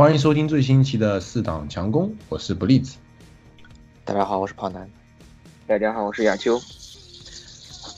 [0.00, 2.96] 欢迎收听最新一期的四档强攻，我是不利子。
[4.02, 4.88] 大家好，我是跑男。
[5.66, 6.58] 大家好，我是亚秋。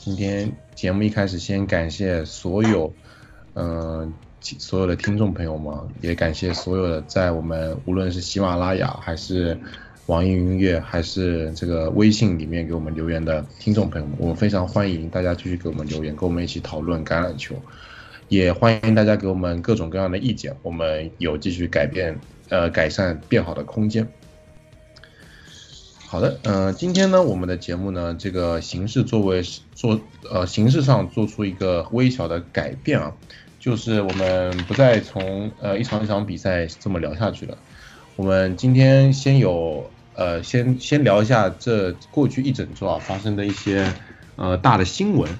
[0.00, 2.92] 今天节目一开始，先感谢所有，
[3.54, 9.56] 嗯，所有的听众朋友们，也感谢所有的在我们无论是喜马拉雅还是
[10.06, 17.54] 网易云音乐还是这个微信里面给我们留言的听众朋友们，我们非常欢迎大家继续给我们留言，跟我们一起讨论橄榄球。
[18.32, 22.18] 也欢迎大家给我们各种各样的意见，我们有继续改变、
[22.48, 24.08] 呃改善、变好的空间。
[26.06, 29.42] 好的，嗯，今天呢，我们的节目呢，这个形式作为
[29.74, 30.00] 做
[30.30, 33.12] 呃形式上做出一个微小的改变啊，
[33.60, 37.58] 就是我们不再从呃一场一场比赛这么聊下去了，
[38.16, 43.92] 我们今天先有呃先先聊一下这过去一整周啊发生的一些
[44.36, 45.30] 呃大的新闻，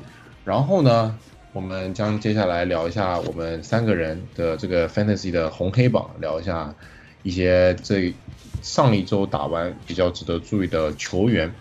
[0.45, 1.19] 然后呢。
[1.53, 6.75] 我们将接下来聊一下我们三个人的这个 fantasy 的红黑榜，聊一下
[7.23, 8.15] 一些这
[8.63, 11.53] 上一周打完比较值得注意的球员，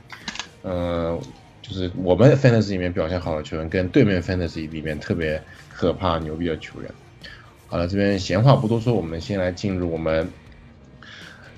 [0.63, 1.19] 嗯，
[1.61, 6.89] 就是我们 fantasy 里面表现好的球员，跟对面 fantasy 里面特别可怕牛逼的球员。
[7.67, 10.29] 好了，这边闲话不多说，我们先来进入我们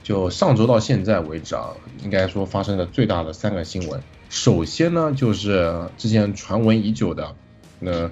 [0.02, 1.70] 就上周到现在为止啊，
[2.04, 4.02] 应该说发生的最大的三个新闻。
[4.32, 7.36] 首先呢，就是之前传闻已久的。
[7.84, 8.10] 那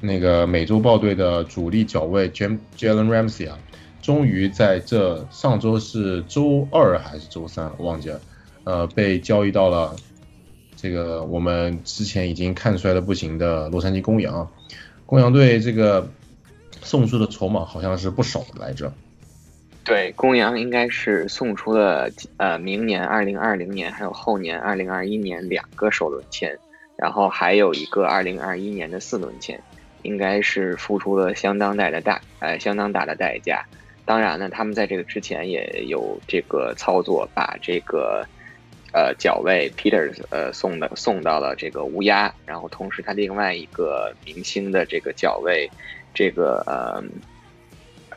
[0.00, 3.58] 那个美洲豹队的主力角卫 Jalen Ramsey 啊，
[4.02, 8.20] 终于在这上周是周二还是周三，我忘记了，
[8.64, 9.96] 呃，被交易到了
[10.76, 14.50] 这个我们之前已经看出来的不行的洛杉矶公羊。
[15.06, 16.08] 公羊队这个
[16.82, 18.92] 送出的筹码好像是不少来着。
[19.84, 26.58] 对，公羊应该是送出了呃明年二零二零年还有后年二零二一年两个首轮签。
[26.96, 29.60] 然后还有一个二零二一年的四轮签，
[30.02, 33.64] 应该是付出了相当大的代，呃，相当大的代价。
[34.04, 38.24] 当然呢，他们在这个之前也有这个操作，把这个
[38.92, 45.68] 呃角卫 Peters 呃送的送到了这个乌鸦，然后同时他另外一个明星的这个角卫，
[46.12, 47.02] 这个呃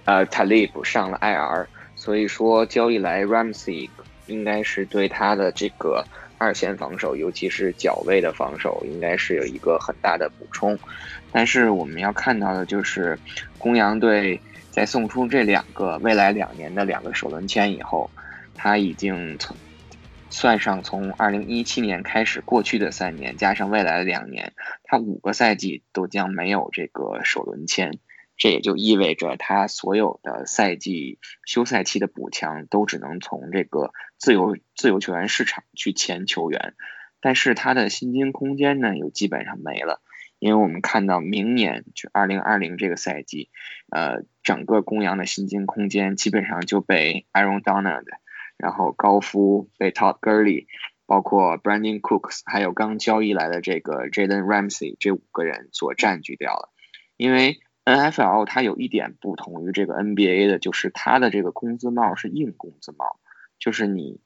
[0.03, 1.65] 呃 Talib 上了 IR，
[1.95, 3.89] 所以说交易来 Ramsey
[4.27, 6.05] 应该是对他的这个。
[6.37, 10.77] 二线防守，尤其是角位的防守，应该是有一个很大的补充。
[11.31, 13.17] 但是我们要看到的就是，
[13.57, 14.39] 公羊队
[14.71, 18.09] 在送出这两个未来两年的两个首轮签以后，
[18.53, 19.55] 他已经从
[20.29, 24.53] 算上从二零一七年开始过去的三年，加上未来的两年，
[24.83, 27.99] 他五个赛季都将没有这个首轮签。
[28.37, 36.73] 这也就意味着他所有的赛季休赛期的补强都只能从这个自由自由球员市场去签球员，
[37.21, 40.01] 但是他的薪金空间呢又基本上没了，
[40.39, 43.49] 因为我们看到明年就二零二零这个赛季，
[43.89, 48.03] 呃，整个公羊的薪金空间基本上就被 Aaron Donald，
[48.57, 50.65] 然后高夫被 Todd Gurley，
[51.05, 56.69] 包括 Brandon Cooks，还有刚交易来的这个 Jaden Ramsey 这五个人所占据掉了，
[57.15, 57.61] 因为。
[57.85, 63.19] N F L 它有一点不同于这个 N B A 的，就是它的这个工资帽是硬工资帽，
[63.59, 64.19] 就是你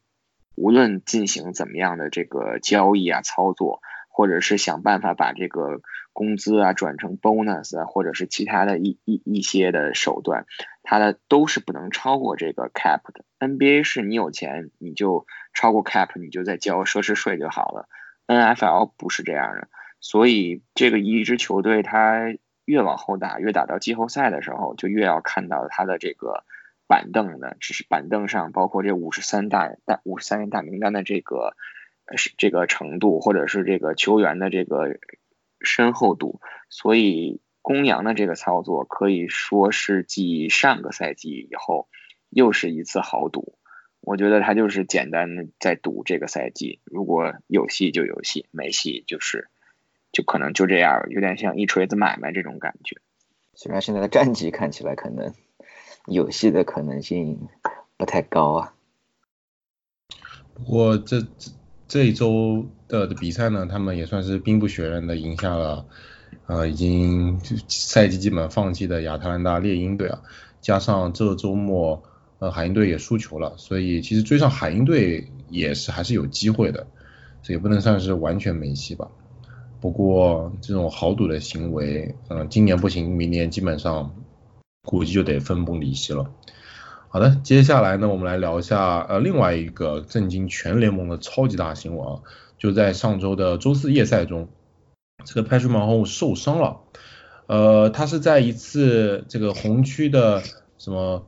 [0.55, 5.81] 无论进行怎么样的这个交易啊、操作，或者是想办法把这个
[6.13, 10.45] 工资啊转成 bonus 啊，或者是其他的一一一些的手段，
[10.81, 13.25] 它的都是不能超过这个 cap 的。
[13.39, 17.89] N B A 是你有钱你就超过 cap，你就再交奢侈税就好了。
[18.25, 19.67] N F L 不是这样的，
[19.99, 22.33] 所以这个一支球队它。
[22.69, 26.43] 越往后打，越打到季后赛的时候，就越要看到他的这个
[26.85, 31.55] 板凳的，只是板凳上包括这五十三大大五十三人大名单的这个
[32.15, 34.99] 是这个程度，或者是这个球员的这个
[35.61, 36.41] 深厚度。
[36.69, 41.87] 所以公羊的这个操作可以说是继上个赛季以后
[42.29, 43.57] 又是一次豪赌。
[43.99, 49.49] 我觉得他就是简单的在赌这个赛季，如果有戏就有戏，没戏就是。
[50.11, 52.97] 就可能就这样，有点像一锤子买卖这种感觉。
[53.53, 55.33] 虽然现在的战绩看起来可能
[56.05, 57.47] 有戏的可能性
[57.97, 58.73] 不太高啊。
[60.53, 61.51] 不过这这
[61.87, 65.85] 这一周的比赛呢，他们也算是兵不血刃的赢下了，
[66.47, 70.21] 呃，已经赛季基本放弃的亚特兰大猎鹰队啊。
[70.61, 72.03] 加上这周末，
[72.39, 76.87] 呃，海鹰队也输球了，所以其实追上海鹰队也是还是有机会的，
[77.41, 79.09] 这也不能算是完全没戏吧。
[79.81, 84.13] 不过这种豪赌的行为，嗯，今年不行，明年基本上
[84.83, 86.31] 估计就得分崩离析了。
[87.07, 92.21] 好的，接下来呢，我们来聊一下呃另外一个震惊全联盟的超级大新闻啊，
[92.57, 94.49] 就在上周的周四夜赛中，
[95.25, 96.81] 这个 Patrick Mahomes 受伤了，
[97.47, 100.43] 呃，他是在一次这个红区的
[100.77, 101.25] 什么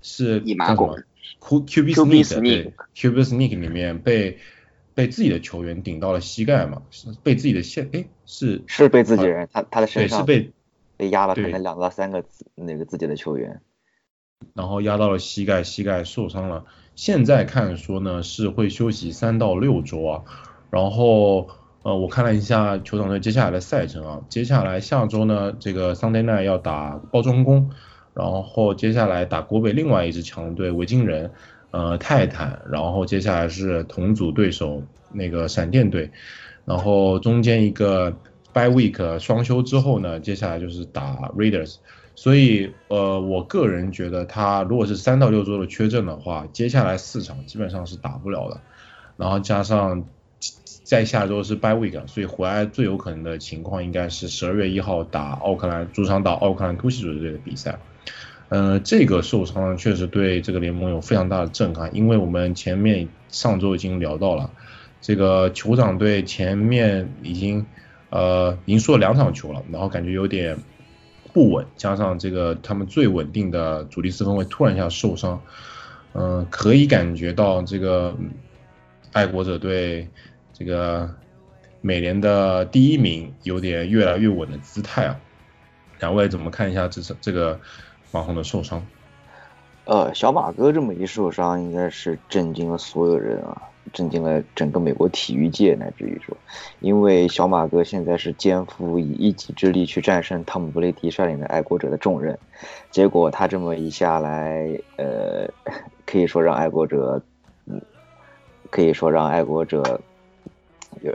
[0.00, 0.96] 是一马拱
[1.38, 4.38] Q Q B Sneak 对 Q B Sneak 里面被
[5.00, 10.52] 被自己的球员顶到了膝盖嘛，是被自己的线哎是是被自己人，他他的身上对是被
[10.98, 12.22] 被压了可能两到三个
[12.54, 13.62] 那个自己的球员。
[14.52, 16.66] 然后压到了膝盖，膝盖受伤了。
[16.96, 20.22] 现在看说呢是会休息三到六周啊。
[20.68, 21.48] 然后
[21.82, 27.70] 呃我看了一下酋长队接下来的赛程啊，接下来下周呢这个 Sunday night 要打包装工，
[28.12, 31.32] 然后接下来打国北另外一支强队维京人，
[31.70, 34.82] 呃泰坦，然后接下来是同组对手
[35.12, 36.10] 那个闪电队，
[36.64, 38.10] 然后中间一个
[38.52, 41.76] by week 双休之后呢，接下来就是打 Raiders。
[42.16, 48.60] 所以，呃，我个人觉得他如果是三到六周的缺阵的话，接下来四场基本上是打不了的。
[49.16, 50.04] 然后加上
[50.82, 57.78] 在下周是 bye week，所以回来最有可能的情况应该是十二月一号打奥克兰主场打奥克兰突袭者队的比赛。
[58.50, 64.50] 呃，这个受伤确实对这个联盟有非常大的震撼，因为我们前面上周已经聊到了，
[65.00, 67.64] 这个酋长队前面已经
[68.10, 70.58] 呃已经输了两场球了，然后感觉有点。
[71.32, 75.40] 不稳，加上这个他们最稳定的主力四分卫突然一下受伤，
[76.12, 78.16] 嗯、可以感觉到这个
[79.12, 80.08] 爱国者队
[80.52, 81.08] 这个
[81.80, 85.20] 美联的第一名有点越来越稳的姿态啊。
[86.00, 87.60] 两位怎么看一下这这个
[88.12, 88.84] 马洪的受伤？
[89.84, 93.62] 呃，小马哥这么一受伤，应该是震惊了所有人啊，
[93.92, 96.36] 震惊了整个美国体育界，乃至于说，
[96.80, 102.38] 因为小马哥现在是肩负以一己之力去战胜汤姆布雷迪率领的爱国者的重任，
[102.90, 105.48] 结果他这么一下来，呃，
[106.06, 107.20] 可以说让爱国者，
[107.66, 107.80] 嗯，
[108.70, 110.00] 可以说让爱国者，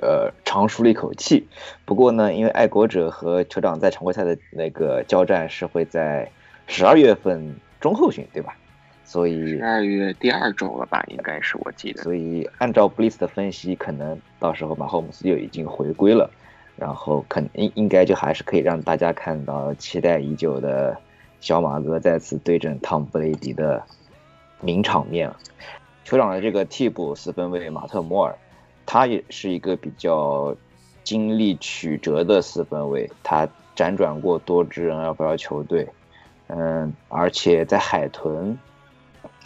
[0.02, 1.48] 呃，长舒了一口气。
[1.86, 6.30] 不过呢，因为爱国者和酋长在常规赛的那个交战是会在
[6.68, 8.56] 十二月份中后旬，对吧？
[9.04, 12.02] 所以十二月第二周了吧，应该是我记得。
[12.02, 16.30] 所以按照布里斯的分析，可能到时候马霍姆斯就已经回归了，
[16.76, 20.98] 然后肯应应该就还是可以让大家看到期待已久的
[21.40, 23.84] 小马哥再次对阵汤姆布雷迪的
[24.60, 25.32] 名场面。
[26.04, 28.36] 酋长的这个替补四分卫马特摩尔，
[28.88, 30.56] 他也是一个比较
[31.04, 35.88] 经历曲折的四分卫，他辗转过多支 NFL 球队，
[36.48, 38.58] 嗯，而且在海豚。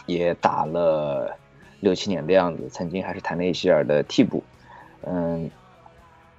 [0.06, 1.38] 也打了
[1.82, 4.44] 六七年的样子，曾经还是坦内希尔的替补。
[5.04, 5.52] 嗯，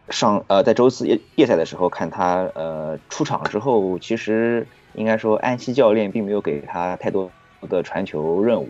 [0.09, 7.31] 上呃在周四夜夜赛的时候看他呃出场之后，其实应该说安西教练并没有给他太多
[7.69, 8.69] 的传球任务。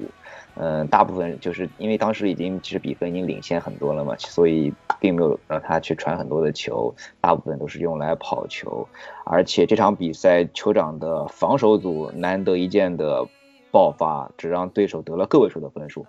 [0.56, 8.86] 嗯，大部分就是因为当时已经其实比分已经领先很多了嘛，所以并没有让他去传很多的球，大部分都是用来跑球。
[9.24, 13.26] 而且这场比赛酋长的防守组难得一见的。
[13.72, 16.04] 爆发只让对手得了个位数的分数，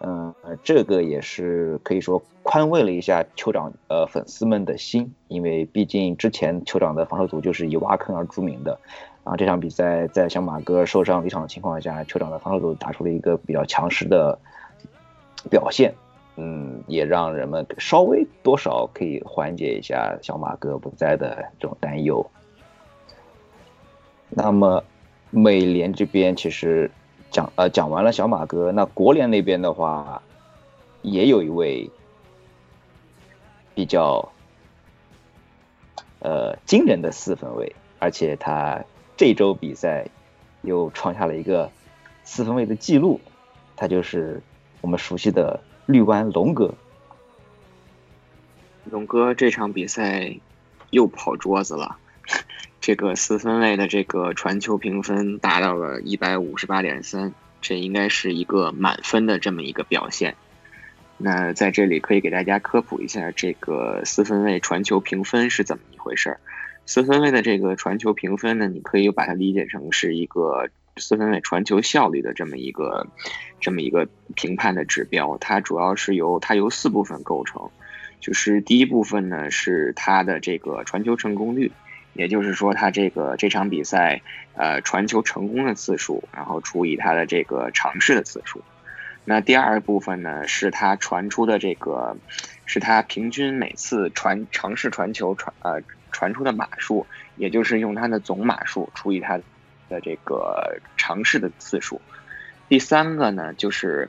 [0.00, 8.78] 嗯，这个也是可以说宽慰了一下酋长呃粉丝们的心，因为毕竟之前酋长的防守组就是以挖坑而著名的，
[9.26, 14.38] 啊这场比赛在小马哥受伤离场的情况下，酋长的防守组打出了一个比较强势的
[15.50, 15.92] 表现，
[16.36, 22.24] 嗯，也让人们稍微多少可以缓解一下小马哥不在的这种担忧。
[24.30, 24.84] 那么。
[25.28, 26.88] 美联这边其实
[27.32, 30.22] 讲呃讲完了小马哥，那国联那边的话，
[31.02, 31.90] 也有一位
[33.74, 34.30] 比较
[36.20, 38.82] 呃惊人的四分卫，而且他
[39.16, 40.08] 这周比赛
[40.62, 41.70] 又创下了一个
[42.24, 43.20] 四分卫的记录，
[43.74, 44.42] 他就是
[44.80, 46.74] 我们熟悉的绿湾龙哥。
[48.84, 50.36] 龙哥这场比赛
[50.90, 51.96] 又跑桌子了。
[52.80, 60.36] 这个四分卫的这个传球评分达到了一百五十八点三，这应该是一个满分的这么一个表现。
[61.16, 66.40] 那在这里可以给大家科普一下，这个四分卫传球评分是怎么一回事儿。
[66.86, 73.06] 四分卫的这个传球评分呢，你可以把它理解成是一个四分卫传球效率的这么一个
[73.60, 75.36] 这么一个评判的指标。
[75.38, 77.70] 它主要是由它由四部分构成，
[78.20, 81.72] 就是第一部分呢是它的这个传球成功率。
[82.14, 84.22] 也就是说，它这个这场比赛，
[84.54, 88.62] 呃，传球成功的次数，然后除以它的这个尝试的次数。
[89.26, 92.16] 那第二部分呢，是他传出的这个，
[92.64, 95.82] 是他平均每次传尝试传球传呃
[96.16, 97.06] 传出的码数，
[97.36, 99.36] 也就是用它的总码数除以它
[99.90, 102.00] 的这个尝试的次数。
[102.70, 104.08] 第三个呢，就是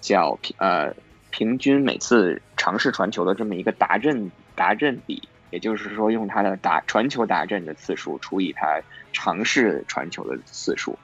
[0.00, 0.94] 叫平呃
[1.30, 5.28] 平均每次尝试传球的这么一个达阵达阵比。
[5.50, 10.98] 也就是说，用它的打传球达阵的次数除以它尝试传球的次数。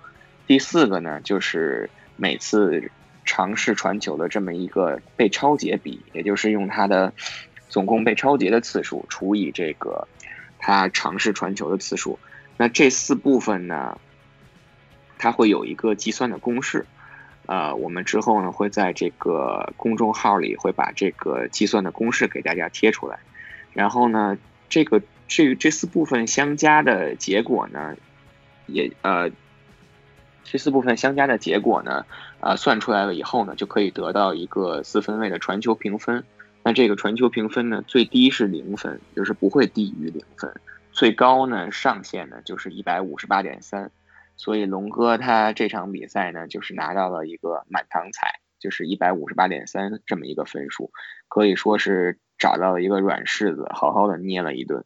[0.47, 2.91] 第四个呢，就是每次
[3.25, 7.11] 尝试传球的这么一个被超节比，也就是用它的
[7.71, 10.07] 总共被超节的次数除以这个
[10.67, 12.19] 他尝试传球的次数。
[12.57, 13.99] 那这四部分呢，
[15.19, 16.87] 它会有一个计算的公式。
[17.45, 23.19] 呃，我们之后呢会在这个公众号里会把这个计算的公式给大家贴出来。
[23.75, 24.39] 然后呢，
[24.71, 27.97] 这个这这四部分相加的结果呢，
[28.65, 29.31] 也呃，
[30.45, 32.07] 这四部分相加的结果呢，
[32.41, 36.25] 啊，算出来了以后呢，就可以得到一个四分位的传球评分。
[36.65, 40.51] 那这个传球评分呢，最低是零分，就是不会低于零分；
[40.93, 43.91] 最高呢，上限呢就是一百五十八点三。
[44.37, 50.91] 所以龙哥他这场比赛呢，就是拿到了一个满堂彩，就是一百五十八点三这么一个分数，
[51.29, 54.85] 可以说是找到了一个软柿子，好好的捏了一顿。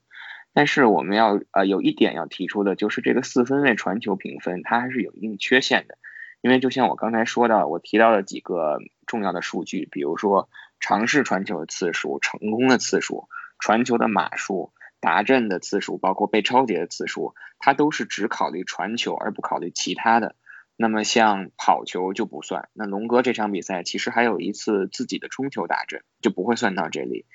[0.53, 5.97] 但是我们要呃有一点要提出的就是这个四分位传球评分它还是有一定缺陷的，
[6.41, 10.49] 因为就像我刚才说到，我提到了几个重要的数据，比如说
[10.81, 14.73] 尝试传球的次数、成功的次数、传球的码数。
[15.01, 20.35] 达阵的次数，包括被超节的次数，它都是只考虑传球而不考虑其他的。
[20.75, 22.69] 那么像跑球就不算。
[22.73, 27.27] 那龙哥这场比赛其实还有一次自己的冲球达阵，就不会算到这里。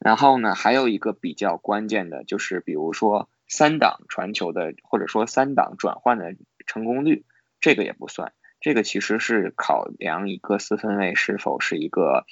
[0.00, 6.34] 然后呢，还有一个比较关键的就是，比如说三档传球的，或者说三档转换的
[6.66, 7.24] 成功率，
[7.60, 8.32] 这个也不算。
[8.60, 12.26] 这个其实是考量一个四分卫是否是一个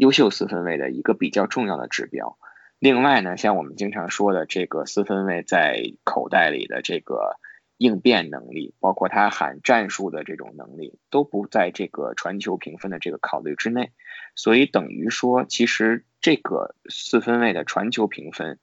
[0.00, 2.38] 优秀四分卫的一个比较重要的指标。
[2.78, 7.36] 另外呢，像我们经常说的这个四分卫在口袋里的这个
[7.76, 13.92] 应变能力，包括他喊战术的这种能力，都不在这个传球评分的这个考虑之内。
[14.34, 18.58] 所以等于说，其实这个四分卫的传球评分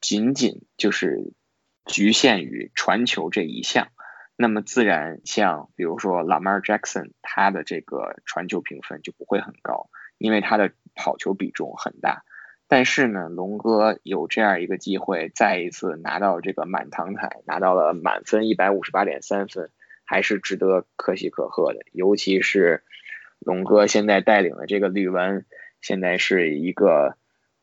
[0.00, 1.34] 仅仅就是
[1.84, 3.88] 局限于传球这一项。
[4.34, 12.22] 那么自然，像比如说 Lamar Jackson，他的这个传球评分就不会很高，因为他的跑球比重很大。
[12.68, 19.70] 但是呢，龙哥有这样一个机会，再一次拿到这个满堂彩，拿到了满分一百五十八点三分，
[20.04, 21.80] 还是值得可喜可贺的。
[21.90, 22.84] 尤其是
[23.40, 25.44] 龙哥现在带领的这个绿湾，
[25.80, 27.16] 现在是一个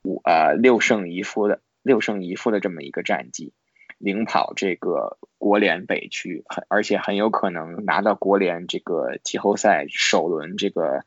[0.04, 3.54] 五呃六胜一负的六胜一负的这么一个战绩，
[3.98, 11.06] 领跑这个国联北区，很而且很有可能拿到国联这个季后赛首轮这个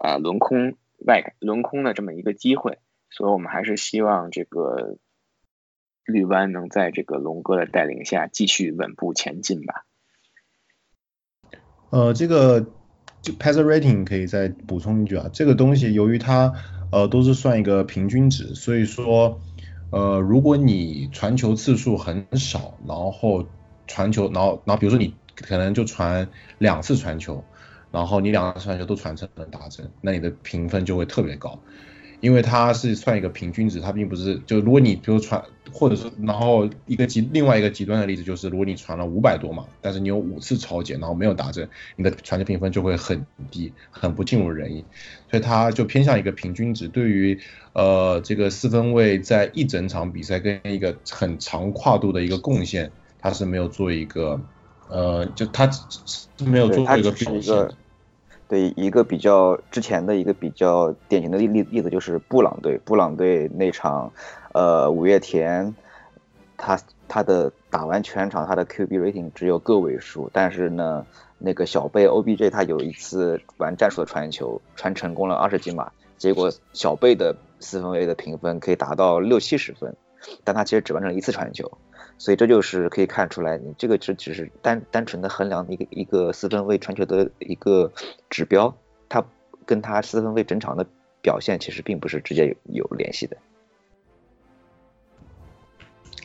[0.00, 2.78] 啊轮空外轮空的这么一个机会。
[3.12, 4.96] 所以我们还是希望这个
[6.04, 9.84] 绿湾能在这个龙哥的带领下继续稳步前进吧。
[11.90, 12.60] 呃，这个
[13.20, 16.54] 就 passer rating 可以再补充一句啊，这个东西由于它
[16.92, 19.40] 呃都是算一个平均值，所以说
[19.90, 23.48] 呃如果你传球次数很少，然后
[23.88, 26.28] 传球，然后然后比如说你可能就传
[26.58, 27.44] 两次传球，
[27.90, 31.58] 然后你两个传球都传成了达阵，那你的评分就会特别高。
[32.20, 35.42] 因为它是算一个平均值，它并不是就如果你比如传，
[35.72, 41.66] 或者是然后一个极另外一个极端的例子就是，如果你传了五百多码，但是你有五次超解，然后没有达阵，
[41.96, 44.84] 你的传球评分就会很低，很不尽如人意。
[45.30, 46.88] 所以它就偏向一个平均值。
[46.88, 47.40] 对于
[47.72, 54.38] 呃这个四分卫在一整场比赛跟一个很长跨度的一个贡献，它是没有做一个
[54.90, 57.70] 呃就它是没有做一个表现。
[58.50, 64.12] 对一个比较之前的一个比较典型的例例例子就是布朗队，布朗队那场，
[64.52, 65.72] 呃五月天，
[66.56, 66.76] 他
[67.06, 71.06] 他的打完全场他的 QB rating 只有个位数，但是呢
[71.38, 79.94] 那个小贝 OBJ 他有一次玩战术的传球传成功了二十几码，结果小贝的四分卫的评分可以达到六七十分，
[80.42, 81.70] 但他其实只完成了一次传球。
[82.20, 87.90] 所以这就是可以看出来，你这个只只是单单纯的衡量一个一个四分卫传球的一个
[88.28, 88.76] 指标，
[89.08, 89.24] 它
[89.64, 90.86] 跟他四分卫整场的
[91.22, 93.38] 表现其实并不是直接有有联系的。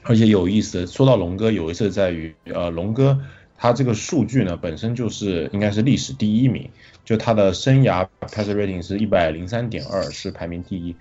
[0.03, 3.21] 而且有意思，说到龙哥，有意思在于，呃，龙哥
[3.57, 6.69] 他这个数据呢本身就是应该是历史第一名，
[7.05, 10.93] 就他的生涯 passer rating 是一百零三点二，是排名第一，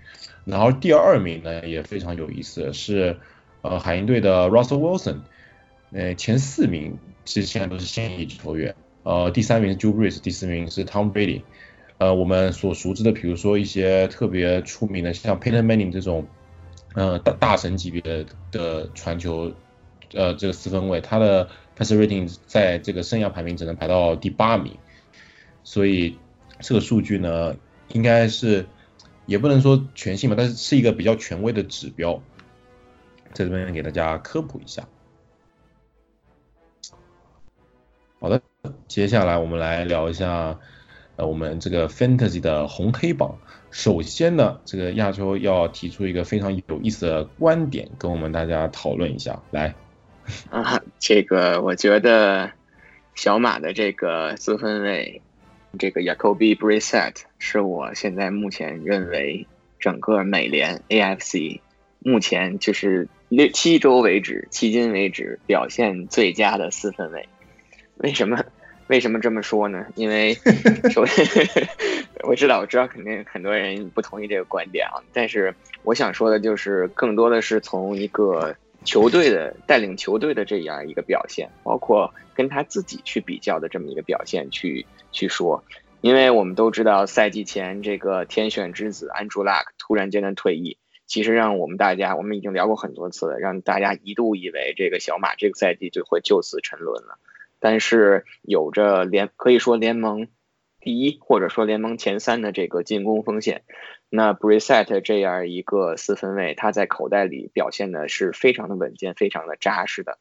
[0.45, 3.17] 然后第二名呢也非常有意思，是。
[3.65, 5.21] 呃，海鹰队的 Russell Wilson，
[5.91, 11.41] 呃，前四名其实现在都是现役球员，呃，第三名是 Drew Brees，第四名是 Tom Brady，
[11.97, 16.27] 呃，我们所熟知的，比如说一些特别出名的，像 Peyton Manning 这种，
[16.95, 19.51] 呃，大大神级别的的传球，
[20.13, 24.77] 呃，这个四分卫，他的 passer rating 在这个生涯排名只能排到第八名，
[25.63, 26.19] 所以
[26.61, 27.57] 这个数据呢，
[27.95, 28.67] 应该是
[29.25, 32.23] 也不能说全信吧，但是是一个比较权威的指标。
[33.35, 34.89] 在这边给大家科普一下。
[38.21, 38.41] 好的，
[38.89, 40.59] 接下来我们来聊一下
[41.17, 43.37] 呃我们这个 Fantasy 的红黑榜。
[43.71, 49.43] 首先呢，这个亚洲要提出一个非常有意思的观点，跟我们大家讨论一下。
[49.51, 49.75] 来，
[50.49, 52.53] 啊，这个我觉得
[53.15, 55.21] 小马的这个四分卫，
[55.79, 59.49] 这个 Jacoby Brissett 是我现在目前认为
[59.81, 61.61] 整个美联 AFC
[61.99, 67.29] 目前就是六七周为止，迄今为止表现最佳的四分卫。
[67.97, 68.45] 为什么？
[68.89, 69.87] 为什么这么说呢？
[69.95, 70.35] 因为
[70.93, 71.27] 首先
[72.23, 75.01] 我知道，我知道，肯定很多人不同意这个观点啊。
[75.15, 75.55] 但是
[75.85, 78.55] 我想说的就是，更多的是从一个
[78.85, 85.65] 球队的带领球队的这样一个表现，包括跟他自己去比较的这么一个表现去去说。
[86.03, 90.77] 因为我们都知道，赛季前这个天选之子 Andrew Luck 突然间的退役，
[91.15, 97.21] 其实让我们大家，我们已经聊过很多次了，让大家一度以为这个小马这个赛季就会就此沉沦了。
[97.61, 100.27] 但是有着联可以说联盟
[100.81, 103.63] 第一或者说联盟前三的这个进攻风险，
[104.09, 110.19] 那 Brissett 这样一个四分卫，他在口袋里表现的是非常的稳健，非常的扎实的。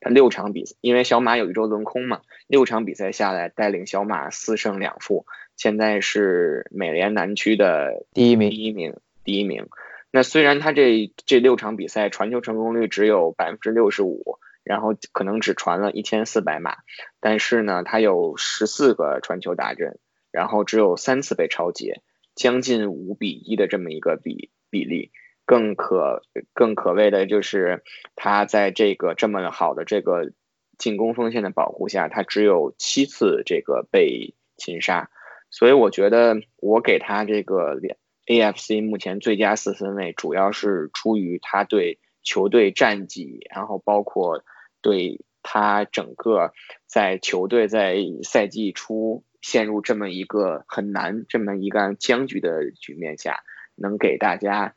[0.00, 5.24] 他六场比赛，因为小马有一周轮空嘛，六场比赛下来带领小马四胜两负，
[5.56, 9.68] 现在是美联南区的第一名，第一名，第一名。
[10.12, 14.38] 那虽然他这这六场比赛传球成功率只有百分之六十五。
[14.64, 16.76] 然后可能只传了一千四百码，
[17.18, 19.98] 但是呢，他有十四个传球打阵，
[20.30, 22.00] 然后只有三次被超截，
[22.36, 25.10] 将近五比一的这么一个比比例。
[25.44, 26.22] 更可
[26.54, 27.82] 更可谓的就是
[28.14, 30.30] 他在这个这么好的这个
[30.78, 35.10] 进攻锋线的保护下，他只有七次这个被擒杀。
[35.50, 37.80] 所以我觉得我给他这个
[38.26, 44.44] AFC 目前最佳四分卫，主要是出于他对球队战绩，然后包括。
[44.84, 46.52] 对他整个
[46.86, 53.44] 在球队在赛季初陷入这么一个很难、这么一个僵局的局面下，
[53.76, 54.74] 能给大家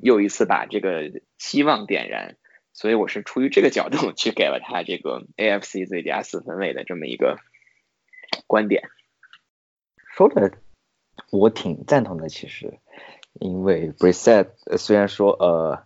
[0.00, 2.38] 又一次把这个希望点燃，
[2.72, 7.38] 所以我是出于这个角度去给了他这个 AFC 最佳四分卫的这么一个
[8.46, 8.88] 观点。
[10.16, 10.50] 说的
[11.30, 12.78] 我挺赞同的，其实，
[13.40, 15.82] 因为 Brissett 虽然说呃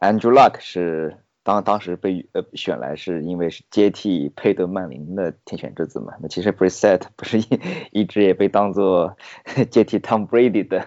[0.00, 1.18] ，Andrew Luck 是。
[1.46, 6.14] 当当时被呃选来是因为是接替佩德曼林的天选之子嘛？
[6.22, 7.46] 那其实 Brissett 不是一
[7.92, 9.14] 一直也被当做
[9.70, 10.86] 接替 Tom Brady 的，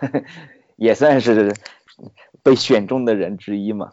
[0.76, 1.54] 也算是
[2.42, 3.92] 被选中的人之一嘛？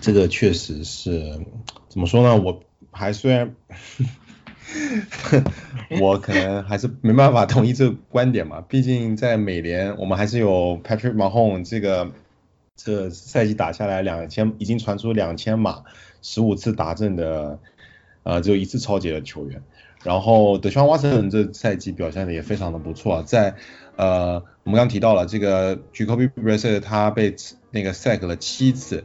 [0.00, 1.40] 这个确实是
[1.88, 2.36] 怎么说呢？
[2.40, 2.62] 我
[2.92, 3.56] 还虽然
[6.00, 12.10] 我可能还是没办法同意这个观点嘛，毕竟在美联我们还是有 Patrick Mahomes 这个。
[12.76, 15.84] 这赛季打下来两千，已经传出两千码，
[16.22, 17.60] 十五次达阵的，
[18.24, 19.62] 呃，只有一次超节的球员。
[20.02, 23.54] 然后德川瓦森这赛季表现的也非常的不错，在
[23.94, 27.36] 呃，我们刚提到了这个 Jacoby Brissett，他被
[27.70, 29.04] 那个 sack 了七次，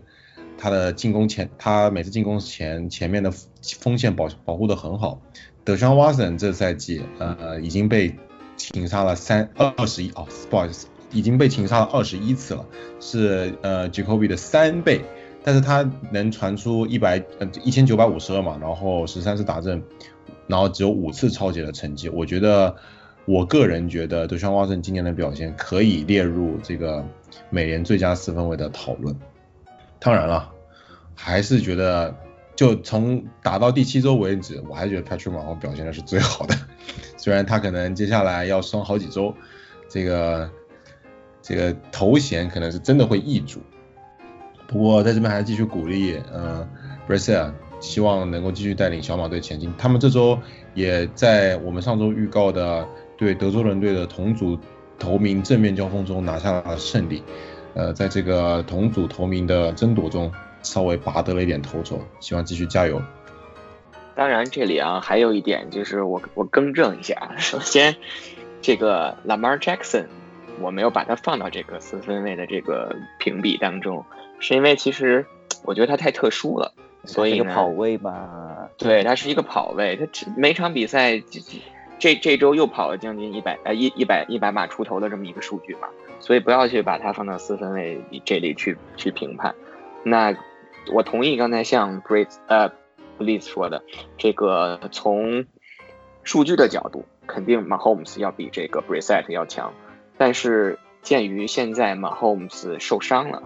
[0.58, 3.32] 他的进攻前，他每次进攻前前面的
[3.80, 5.22] 锋线保保护的很好。
[5.70, 8.16] 德川瓦森这赛季呃已经被
[8.58, 10.88] 擒杀了三二十一哦，不好意思。
[11.12, 12.66] 已经被擒杀了二十一次了，
[13.00, 15.02] 是呃 Jacoby 的三倍，
[15.44, 19.84] 但是他能传出一百呃一千九百五十二码，然后十三次打阵，
[20.48, 22.76] 然后只有五次超节的成绩，我觉得
[23.26, 27.06] 我个人觉得德川沃森今年的表现可以列入这个
[27.52, 29.16] 美联最佳四分卫的讨论。
[30.00, 30.52] 当然了，
[31.14, 32.16] 还是觉得
[32.60, 36.54] 就从打到第七周为止，我还觉得 Patrick Mahomes 表现的是最好的，
[37.15, 39.34] 虽然他可能接下来要伤好几周，
[39.88, 40.50] 这个。
[41.41, 43.62] 这个头衔可能是真的会易主，
[44.67, 46.67] 不过在这边还是继续鼓励，嗯
[47.08, 49.74] b r a s i l 希望能够继续带领小马队前进。
[49.78, 50.38] 他们这周
[50.76, 52.86] 也在我们上周预告的
[53.17, 54.60] 对德州人队的同组
[55.00, 57.24] 头名正面交锋中拿下了胜利，
[57.74, 63.02] 呃，在这个同组头名的争夺中稍微拔得了一点头筹，希望继续加油。
[64.15, 67.95] 当然，这里啊还有一点就是我我更正一下， 首先
[68.62, 70.06] 这个 Lamar Jackson。
[70.62, 74.04] 我没有把它放到这个四分卫的这个评比当中，
[74.41, 75.26] 是因为其实
[75.63, 76.74] 我觉得他太特殊了，
[77.06, 78.67] 所以一个跑位吧。
[78.78, 81.24] 对，他是一个跑位，他每场比赛
[81.98, 85.88] 这这周又跑了将近一百呃一一百一百码出头的这么一个数据嘛，
[86.19, 89.56] 所以不要去把它放到四分位这里去去评判。
[90.04, 90.36] 那
[90.91, 92.71] 我同意刚才像 Brit 呃
[93.17, 93.84] Bliss 说的，
[94.17, 95.45] 这个从
[96.23, 99.73] 数据的角度，肯定 Mahomes 要比这个 Brissett 要强。
[100.17, 103.43] 但是鉴于现在马 h o m e s 受伤了，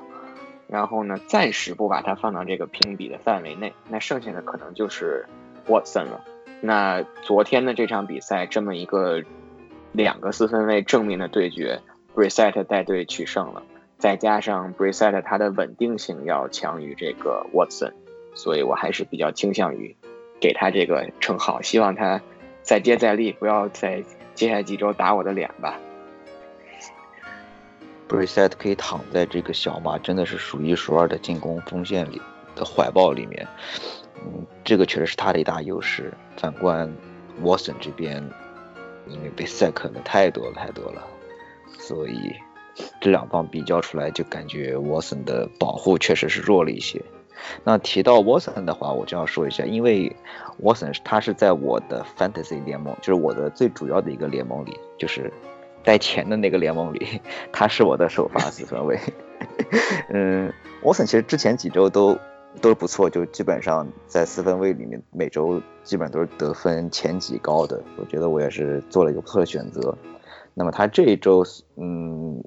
[0.67, 5.25] 然后呢，暂时不把它放到这个评比的范围内，那剩下的可能就是
[5.67, 6.21] Watson 了。
[6.61, 9.23] 那昨天的这场比赛，这么一个
[9.91, 11.81] 两个四分卫正面的对决
[12.15, 13.63] b r i s e t t 带队取胜了，
[14.03, 17.93] 再加上 b r i s e t t 他的稳定性要强于这个 Watson，
[18.35, 19.95] 所以我还是比较倾向于
[20.41, 22.21] 给他这个称号，希望他
[22.63, 24.03] 再接再厉，不要在
[24.35, 25.79] 接下来几周打我的脸吧。
[28.09, 32.21] b r i s e t t 可以躺在这个小马真的是数一数二的进攻锋线里
[32.57, 33.47] 的怀抱里面。
[34.17, 36.13] 嗯，这个确实是他的一大优势。
[36.35, 36.93] 反观
[37.41, 38.21] Watson 这边，
[39.07, 41.01] 因为被 sack 的太多了太多了，
[41.79, 42.33] 所以
[43.01, 47.01] 这两方比较出来，就感觉 Watson 的保护确实是弱了一些。
[47.63, 50.15] 那提到 Watson 的话，我就要说一下，因为
[50.61, 55.31] Watson 他是在我的 Fantasy 联盟，就是我的最主要的一个联盟里，就是
[55.83, 58.99] 带钱的那个联盟里， 他是我的首发四分卫。
[60.09, 62.17] 嗯，Watson 其实之前几周都。
[62.61, 67.81] 都是不错，就基本上在四分卫里面，每周基本上都是得分前几高的。
[67.97, 69.97] 我觉得我也是做了一个不错的选择。
[70.53, 71.43] 那么他这一周，
[71.77, 72.43] 嗯，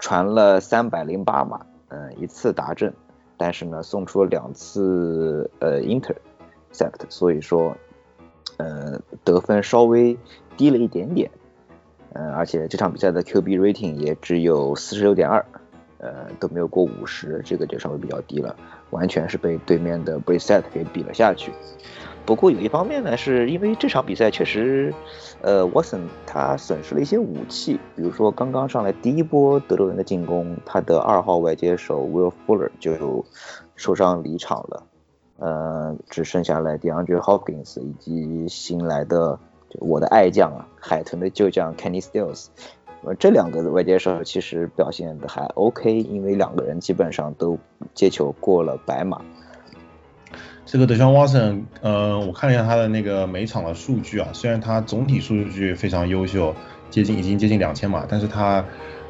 [0.00, 2.92] 传了三百零八码，嗯，一次达阵，
[3.36, 7.76] 但是呢，送出了两次呃 intercept，所以说，
[8.56, 10.18] 呃，得分稍微
[10.56, 11.30] 低了一点点。
[12.14, 15.44] 嗯，而且这场比赛的 QB rating 也只有四十六点二。
[16.02, 18.56] 呃，都没有过五十，这个就稍微比较低了，
[18.88, 21.52] 完全是被对面的 b r i s e t 给比了下去。
[22.26, 24.94] 不过有一方面呢，是因为这场比赛确实，
[25.40, 33.24] 呃，Watson 他损失了一些武器，比如说刚刚上来第一波德州人的进攻，他的二号外接手 Will Fuller 就
[33.74, 34.82] 受伤离场了，
[35.38, 39.36] 呃，只剩下来 DeAndre Hopkins 以及新来的
[39.80, 42.46] 我的爱将啊，海豚的旧将 Kenny Stills。
[43.02, 47.58] 呃，这两个外接手其实表现的还 OK，因为两个人基本上都
[47.94, 49.20] 接球过了白马。
[50.70, 56.54] 这个德肖沃森，呃，我看了一下他的那个每场的数据啊，虽然他总体数据非常优秀，
[56.90, 58.64] 接近已经接近两千码，但是他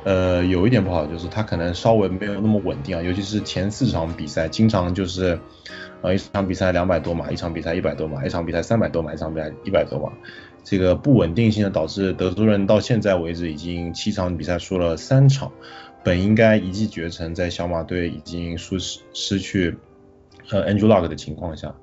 [0.04, 5.38] 呃有一点不好，就是他可能稍微没有那么稳定啊，尤其是前四场比赛，经常就是
[6.00, 10.10] 呃一场比赛两百多码，一场比赛一百多码，一场比赛三百多码，一场比赛一百多码。
[10.64, 15.52] 这个不稳定性的导致德州人到现在为止已经七场比赛输了三场，
[16.02, 19.76] 本应该一骑绝尘，在小马队已经输失失去
[20.50, 21.74] 呃 Andrew Luck 的情况下，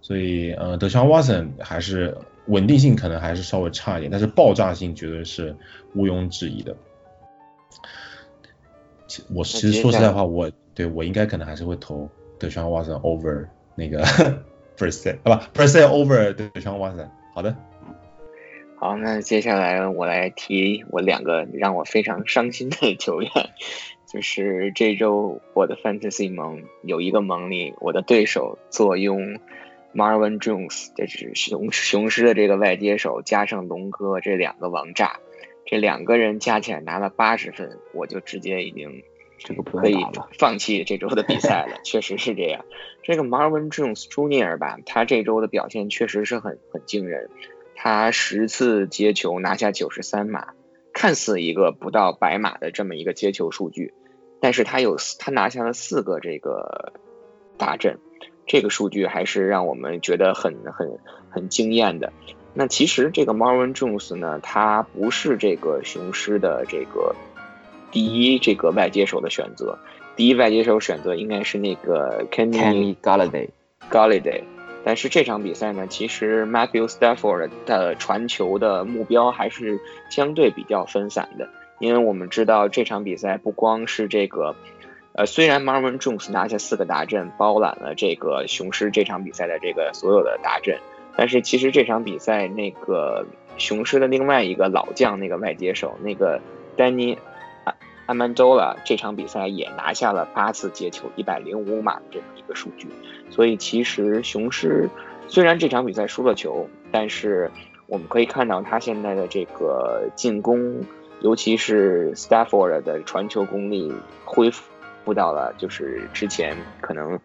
[0.00, 2.16] 所以呃德肖 Watson 还是
[2.46, 5.56] 稳定性可能还是稍微差一点，但是爆炸性绝对是
[5.94, 6.76] 毋庸置疑的。
[9.32, 14.02] 我其实说实在话，我对我应该可能还是会投德肖 Watson over 那个
[14.76, 17.08] p e r c e 啊不 p e r c e over 德肖 Watson。
[17.32, 17.54] 好的。
[18.76, 23.30] 好，那接下来我来提我两个让我非常伤心的球员，
[24.14, 29.40] 就是这周我的 Fantasy 盟有一个盟里，我的对手坐拥
[29.92, 35.18] Marvin Jones，这是雄雄狮的这个外接手，加上龙哥这两个王炸，
[35.66, 39.02] 这两个人加起来拿了八十分，我就直接已经
[39.38, 39.96] 这个可以
[40.38, 41.80] 放弃这周的比赛了。
[41.82, 42.64] 确实是这样，
[43.02, 47.30] 这个 Marvin Jones Junior 吧，他这周的表现确实是很很惊人。
[47.74, 50.54] 他十次接球拿下九十三码，
[50.92, 53.92] 看似一个不到百码的这么一个接球数据，
[54.44, 56.92] 但是他有他拿下了四个这个
[57.56, 57.98] 大阵，
[58.46, 60.98] 这个数据还是让我们觉得很很
[61.30, 62.12] 很惊艳的。
[62.52, 67.16] 那其实这个 Marvin Jones 呢，他不是这个雄狮的这个
[67.90, 69.78] 第一这个外接手的选择，
[70.14, 73.48] 第一外接手选择应该是那个 Kenny Galladay
[73.90, 74.42] Galladay。
[74.84, 79.80] 但是这场比赛呢，其实 Matthew Stafford 的传球的目标还是
[80.10, 84.54] 相对比较分散的，因为我们知道这场比赛不光是这个，
[85.12, 90.78] 呃，虽然 Marvin Jones 拿下四个大阵，包揽了这个雄狮这场比赛的这个所有的大阵，
[91.16, 93.26] 但是其实这场比赛那个
[93.58, 96.40] 雄狮的另外一个老将那个外接手那个
[96.76, 97.16] Danny
[98.06, 102.86] Amendola 这场比赛也拿下了八次接球，一百零五码的这么一个数据。
[103.30, 104.90] 所以其实雄狮
[105.26, 107.50] 虽然这场比赛输了球，但是
[107.86, 110.82] 我们可以看到他现在的这个进攻，
[111.24, 113.94] 尤其是 Stafford 的传球功力
[114.26, 117.18] 恢复到了就是之前可能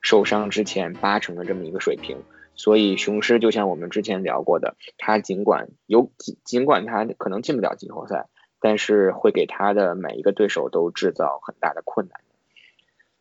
[0.00, 2.22] 受伤之前八成的这么一个水平。
[2.54, 6.12] 所以雄狮就像我们之前聊过的，他尽管有
[6.44, 8.28] 尽管他可能进不了季后赛，
[8.60, 12.20] 但是会给他的每一个对手都制造很大的困难。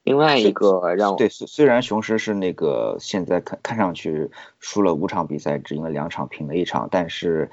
[0.03, 7.49] 另外一个让对，虽然雄狮是那个现在看看上去输了五场比赛，只赢了两场，平了一场，但是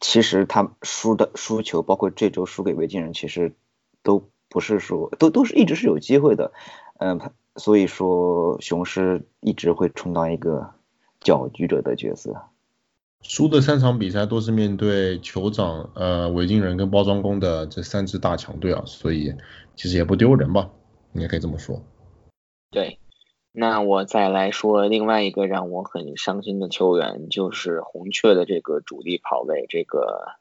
[0.00, 3.54] 其实他输的输球，包括这周输给维京人，其实
[4.02, 6.52] 都不是说都都是一直是有机会的，
[6.98, 10.72] 嗯，所以说雄狮一直会充当一个
[11.20, 12.42] 搅局者的角色。
[13.22, 19.34] 输的三场比赛都是面对酋长、呃维京人跟包装工的这三支大强队啊，所以
[19.76, 20.70] 其实也不丢人吧，
[21.12, 21.82] 应该可以这么说。
[22.70, 22.98] 对，
[23.52, 30.32] 那我再来说另外一个让我很伤心的球员，就是红雀的这个主力跑位，这个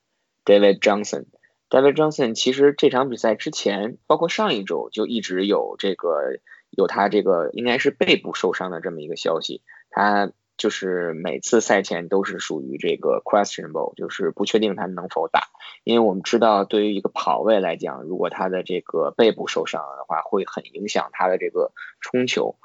[0.45, 1.25] David Johnson。
[1.69, 10.31] David Johnson 其实这场比赛之前，包括上一周就一直有这个有他这个应该是背部受伤的这么一个消息，他。
[10.59, 15.47] 就是每次赛前都是属于这个 questionable，就是不确定他能否打，
[15.85, 22.57] 因为我们知道对于一个跑位来讲，如果他的这个背部受伤的话，会很影响他的这个冲球。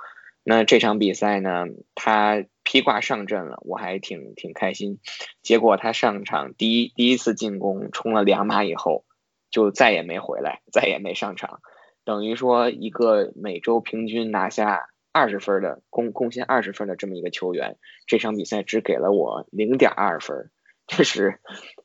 [0.45, 5.01] 那这场比赛呢，他披挂上阵了，我还挺挺开心。
[5.43, 9.05] 结果他上场第一第一次进攻冲了两码以后，
[9.51, 11.61] 就再也没回来，再也没上场，
[12.05, 14.91] 等于说一个每周平均拿下。
[15.17, 17.77] 二十分的贡贡献二十分的这么一个球员，
[18.09, 20.51] 这场比赛只给了我零点二分，
[20.89, 21.39] 这是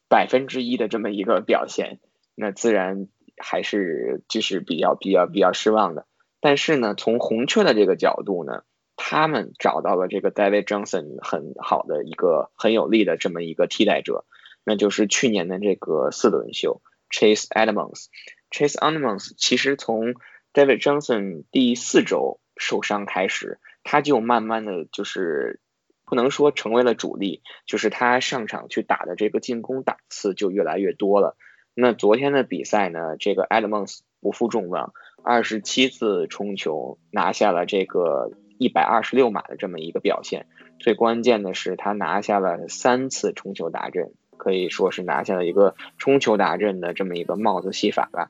[0.07, 1.99] 百分之一的这么一个表现，
[2.33, 6.07] 那自然还是就是比较比较比较失望的。
[6.41, 8.63] 但是呢，从红雀的这个角度呢，
[8.95, 14.25] 他们找到了这个 David Johnson 很好的一个很有力的这么一个替代者，
[14.63, 18.05] 那就是去年的这个四轮秀 Chase Edmonds。
[18.51, 20.13] Chase Edmonds 其实从
[20.53, 22.39] David Johnson 第四周。
[22.61, 25.61] 受伤开始，他就慢慢的就是
[26.03, 31.37] 不能说成为了主力，就是他上场去打的这个进攻档次就越来越多了。
[31.73, 34.91] 那昨天的比赛呢，这个 Edmonds 不负众望，
[35.23, 40.45] 二十七次冲球拿下了这个一百二十六码的这么一个表现。
[40.79, 48.29] 最关键的是他拿下了三次冲球达阵，可以说是拿下了一个冲球达阵的这么一个帽子戏法吧。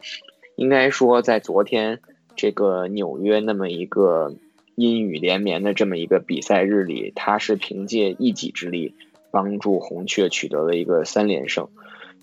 [0.55, 1.99] 应该说在昨天。
[2.35, 4.33] 这个纽约那么一个
[4.75, 8.95] 阴雨连绵的这么一个比赛日里，他是凭借一己之力
[9.29, 11.67] 帮助红雀取得了一个三连胜，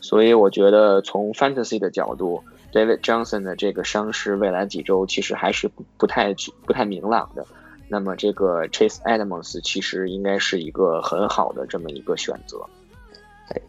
[0.00, 7.46] 所以我觉得从 fantasy 的角度，David Johnson 的这个伤势未来几周其实还是不不太不太明朗的。
[7.88, 12.64] 那么这个 Chase Edmonds 其实应该是一个很好的这么一个选择。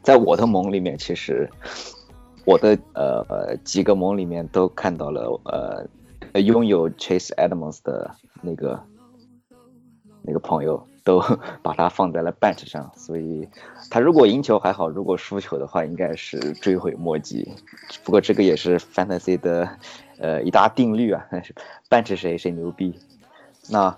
[0.02, 1.50] 在我的盟里面，其实
[2.46, 5.88] 我的呃几个盟里面都看到了呃。
[6.42, 8.80] 拥有 Chase Edmonds 的那个
[10.22, 11.24] 那个朋友都
[11.64, 13.48] 把他放在了 bench 上，所以
[13.90, 17.50] 他如果赢球还好，如果输球的话，应该是追悔莫及。
[18.04, 19.70] 不过这个也是 fantasy 的
[20.20, 21.26] 呃一大定律啊，
[21.90, 22.94] bench 谁谁牛逼。
[23.70, 23.98] 那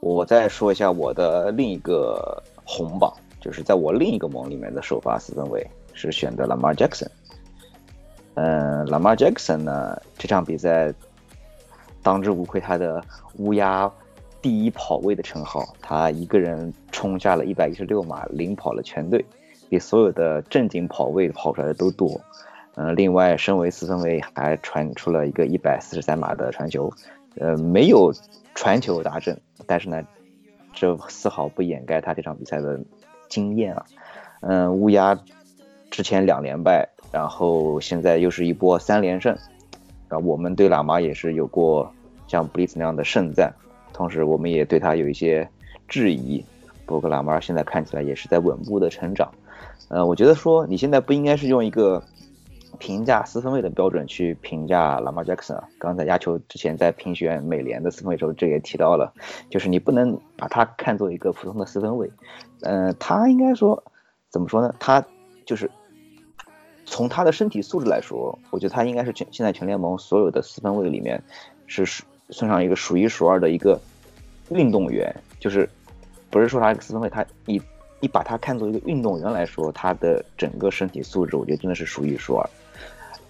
[0.00, 7.08] 我再说一下我的另一个红榜，就是在我另一个盟里面的首发四分卫是选择 Lamar Jackson。
[8.34, 10.92] 嗯，Lamar Jackson 呢这场比赛。
[12.00, 13.02] 当之无愧，他的
[13.34, 13.90] 乌鸦
[14.40, 19.24] 第一跑位的称号，他一个人冲下了一百一十六码，领跑了全队，
[19.68, 22.20] 比所有的正经跑位跑出来的都多。
[22.76, 26.92] 嗯，另外，身为四分卫，还传出了一个一百四十三码的传球，
[27.36, 28.12] 呃，没有
[28.54, 30.02] 传球达阵，但是呢，
[30.72, 32.80] 这丝毫不掩盖他这场比赛的
[33.28, 33.84] 经验啊。
[34.40, 35.18] 嗯，乌鸦
[35.90, 39.36] 之前两连败，然后现在又是一波三连胜，
[40.08, 41.92] 啊，我们对喇嘛也是有过。
[42.28, 43.54] 像布里斯那样的盛赞，
[43.98, 45.46] 同时我们也对他有一些
[45.88, 46.44] 质疑。
[46.86, 49.28] 不过拉马尔现在看起来也是在稳步的成长。
[49.88, 52.00] 呃，我觉得说你现在不应该是用一个
[52.78, 55.68] 评价四分卫的标准去评价拉马尔杰克逊啊。
[55.78, 59.12] 刚才亚球之前在评选美联的四分卫时候，这也提到了，
[59.50, 62.08] 就是你不能把他看作一个普通的四分卫。
[62.60, 63.82] 嗯，他应该说
[64.30, 64.72] 怎么说呢？
[64.78, 65.04] 他
[65.44, 65.68] 就是
[66.86, 71.20] 从他的身体素质来说，我觉得他应该是全现在全联盟所有的四分卫里面
[71.66, 71.84] 是。
[72.30, 73.80] 算上一个数一数二的一个
[74.50, 75.68] 运动员，就是
[76.30, 77.60] 不是说他四分卫，他你
[78.00, 82.50] 你把他看作一个运动员来说，他的整个身体素质，我觉得真的是数一数二。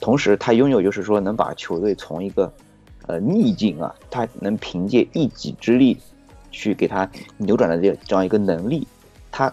[0.01, 2.53] 同时，他拥有就是说能把球队从一个
[3.07, 5.97] 呃逆境啊，他能凭借一己之力
[6.51, 8.87] 去给他扭转的这这样一个能力，
[9.31, 9.53] 他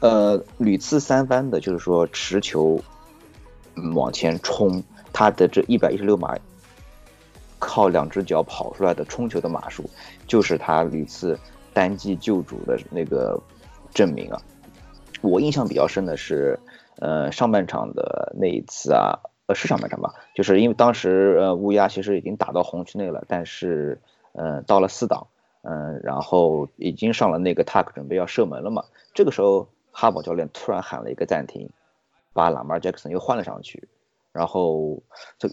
[0.00, 2.78] 呃屡次三番的，就是说持球
[3.94, 6.36] 往前冲，他的这一百一十六码。
[7.60, 9.88] 靠两只脚跑出来的冲球的码数，
[10.26, 11.38] 就是他屡次
[11.72, 13.40] 单击救主的那个
[13.94, 14.40] 证明啊！
[15.20, 16.58] 我印象比较深的是，
[16.98, 20.14] 呃，上半场的那一次啊，呃，是上半场吧？
[20.34, 24.00] 就是因为当时呃乌鸦其实已经打到红区内了，但是
[24.32, 25.26] 呃到了四档，
[25.62, 28.84] 嗯，然后已经上了那个 tuck 准备要射门了嘛。
[29.12, 31.68] 这个时候哈堡教练突然喊了一个暂停，
[32.32, 33.86] 把拉马尔杰克森又换了上去，
[34.32, 35.02] 然后
[35.38, 35.48] 这。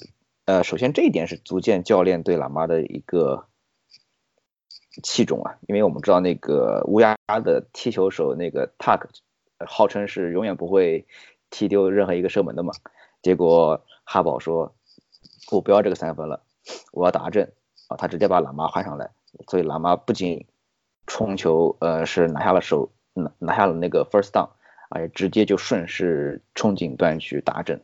[0.48, 3.48] 呃，首先这一点是足见教练对喇嘛的一个
[5.04, 9.10] 器重啊，因为我们知道那个乌鸦的踢球手那个 Tuck，
[9.66, 11.06] 号称是永远不会
[11.50, 12.72] 踢丢任何一个射门的嘛。
[13.22, 14.74] 结果哈宝说，
[15.52, 16.40] 我不要这个三分了，
[16.94, 17.52] 我要达阵
[17.90, 19.12] 啊，他直接把喇嘛换上来，
[19.50, 20.46] 所以喇嘛不仅
[21.08, 24.52] 冲球，呃，是拿下了手，拿拿下了那个 first down，
[24.88, 27.82] 而且直接就顺势冲锦断去达阵。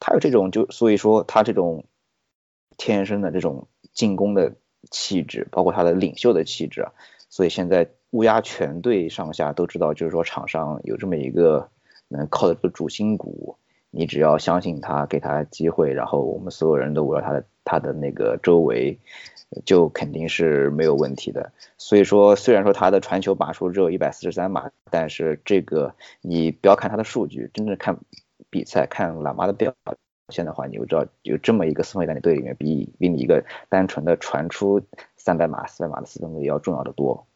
[0.00, 1.84] 他有这种就所以说他这种
[2.76, 4.54] 天生的这种进攻的
[4.90, 6.92] 气质，包括他的领袖的气质啊，
[7.28, 11.70] 所以现在乌鸦全队上下都知道，就是说场上有这么一个
[12.08, 13.58] 能靠的这个主心骨。
[13.90, 18.98] 你只要相信他，给他机会，然后我们所有人都围绕他的他的那个周围，
[19.64, 21.50] 就肯定是没有问题的。
[21.78, 27.98] 所以说，虽然说他的传球码数只有一百四十三码，但是这个你不要看他的数据，真正看
[28.50, 29.74] 比赛，看喇嘛的表
[30.28, 34.82] 现的话，你就知道有这么一个四分卫在你队里面，比比你一个单纯的传出
[35.16, 37.26] 三百码、四百码的四分卫要重要的多。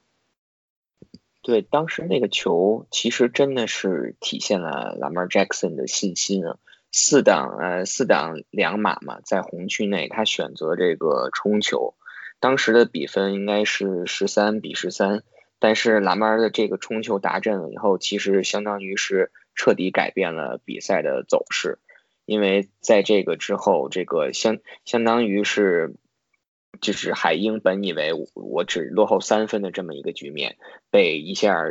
[1.43, 6.59] 对，当时那个球其实真的是体现了喇嘛 Jackson 的信心啊！
[6.93, 11.95] 四档呃四档两码嘛，在红区内他选择这个冲球，
[12.41, 15.23] 当时的比分应该是十三比十三，
[15.59, 21.79] 但是 Lamar 的这个冲球达阵了以后，其实相当于是彻底改变了比赛的走势，
[22.25, 25.95] 因为在这个之后，这个相相当于是。
[26.81, 30.57] 就是海鹰本以为我只落后三分的这么一个局面，
[30.91, 31.65] 被一下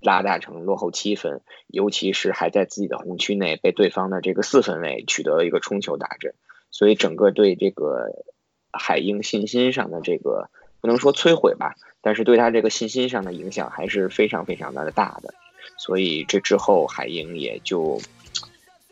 [0.00, 6.34] 拉大成落后七分，尤其是还在自己的红区内被对方的这个四分卫取得了一个冲球打阵，
[6.72, 8.24] 所以整个对这个
[8.72, 15.34] 海鹰信心上的这个不能说摧毁吧，但是对他这个信心上的影响还是非常非常的大的，
[15.76, 18.00] 所以这之后海鹰也就。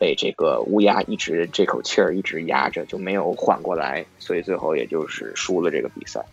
[0.01, 6.25] 被这个乌鸦一直这口气儿一直压着，就没有缓过来，所以最后也就是输了这个比赛。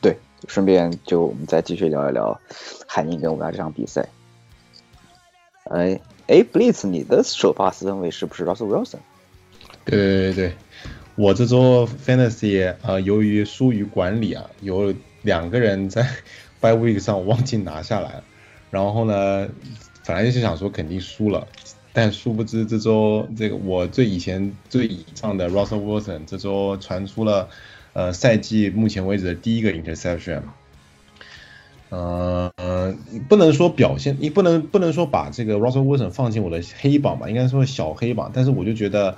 [0.00, 0.16] 对，
[0.48, 2.40] 顺便就我们再继续聊一聊
[2.86, 4.08] 海鹰跟乌鸦这场比赛。
[5.64, 9.00] 哎哎，Blitz，你的首发四分卫是不是 Russell Wilson？
[9.84, 10.52] 对对对对，
[11.16, 16.08] 我这周 Fantasy 啊，由于疏于管理啊，有两个人在
[16.62, 18.24] By Week 上忘记拿下来了，
[18.76, 19.48] 然后呢，
[20.06, 21.46] 本来就是想说肯定输了。
[21.94, 27.48] 但殊不知，这周这个我最以前最倚仗的 Russell Wilson，这周传出了
[27.94, 30.42] 呃赛季目前为止的第一个 interception，
[31.88, 32.52] 呃
[33.30, 39.16] 不能说表现，你不能不能说把这个 Russell Wilson 放进我的黑榜吧，应该说小黑榜，但是我就觉得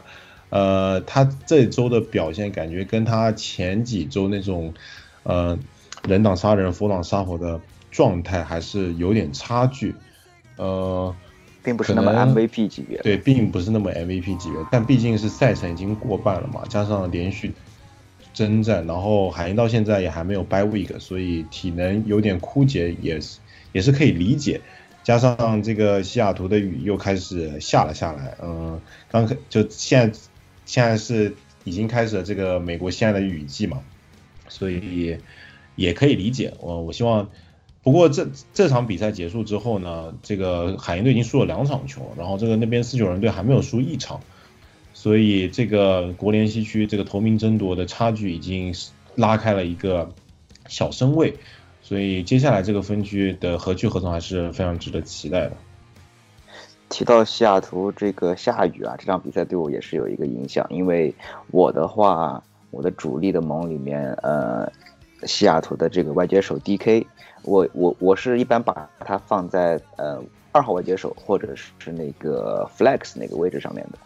[0.50, 4.72] 呃他这周的表现感觉跟他前几周那种
[5.24, 5.58] 呃
[6.06, 7.60] 人挡杀人佛挡杀佛的
[7.90, 9.94] 状态还是有点差距，
[10.57, 11.14] 呃。
[11.61, 17.53] 并不是那么 MVP 级别，对，并不是那么 MVP 级别，但毕竟是赛程已经过半了嘛，加上连续
[18.33, 23.40] 征战，然后海鹰到现在也还没有 by week，所以体能有点枯竭，也是
[23.72, 24.62] 也是可以理解。
[25.03, 30.18] 加上这个西雅图的雨又开始下了下来，嗯，刚开就现在
[30.64, 33.83] 现在是已经开始了这个美国现在的雨季嘛，
[34.48, 35.18] 所以
[35.77, 36.55] 也可以理解。
[36.61, 37.29] 我我希望。
[37.88, 44.20] 不过这这场比赛结束之后呢，这个海鹰队已经输了两场球，然后这个那边四九人队还没有输一场，
[44.92, 48.74] 所以这个国联西区这个头名争夺的差距已经
[49.14, 50.11] 拉开了一个
[50.66, 51.35] 小身位，
[51.81, 55.53] 所以接下来这个分区的合区合同还是非常值得期待的。
[56.90, 61.14] 提到西雅图这个下雨啊，这场比赛对我也是有一个影响，因为
[61.51, 64.70] 我的话，我的主力的盟里面，呃，
[65.24, 67.07] 西雅图的这个外接手 DK。
[67.44, 70.20] 我我我是一般把它放在呃
[70.51, 73.99] 二号外接手或者是那个 flex 那个位置上面的，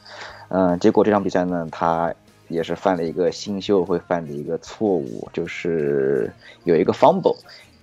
[0.48, 2.14] 嗯，结果这场比赛呢，他
[2.48, 6.30] 也是犯了一个新秀会犯的一个错误，就是
[6.64, 7.36] 有一个 fumble，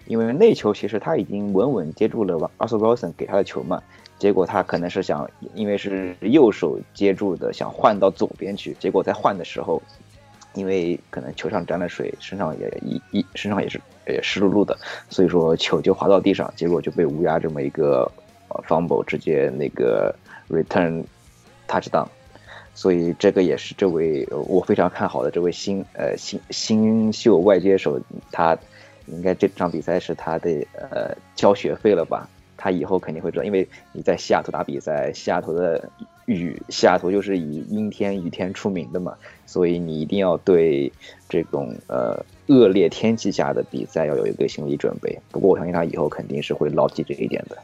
[0.06, 3.82] 因为那球其实他已经稳稳接住了 Russell Wilson 给他的球嘛，
[4.20, 9.82] 结果他可能是想因为是右手接住的，想换到左边去，结果在换的时候。
[10.60, 14.78] 因为可能球上沾了水，身上也一一身上也是也湿漉漉的，
[15.10, 18.12] 所以说球就滑到地上，结果就被乌鸦这么一个
[18.68, 20.14] fumble 直接那个
[20.50, 21.02] return
[21.66, 22.06] touchdown，
[22.76, 27.98] 所以这个也是这位我非常看好的这位新呃新新秀外接手，
[28.30, 28.58] 他
[29.08, 32.28] 应该这场比赛是他的呃交学费了吧？
[32.58, 35.90] 他以后肯定会知道，因为你在西雅图打比赛，西雅图的。
[36.34, 40.92] 雨，西雅图就是以阴天、雨天出名的嘛，所以你一定要对
[41.28, 45.20] 这种呃恶劣天气下的比赛要有一个心理准备。
[45.32, 47.58] 不过我相信他以后肯定是会牢记这一点的。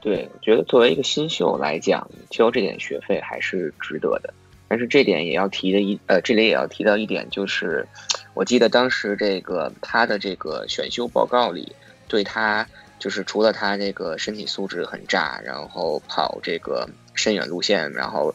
[0.00, 4.32] 对，我觉得作为一个新秀来讲，交这点学费还是值得的。
[4.68, 7.86] 但是这点也要提的一呃，这里也要提到一点，就是
[8.34, 11.72] 我记得当时这个他的这个选秀报告里，
[12.08, 12.66] 对他
[12.98, 18.34] 就是除了他这个身体素质很炸，然后跑这个深远路线，然后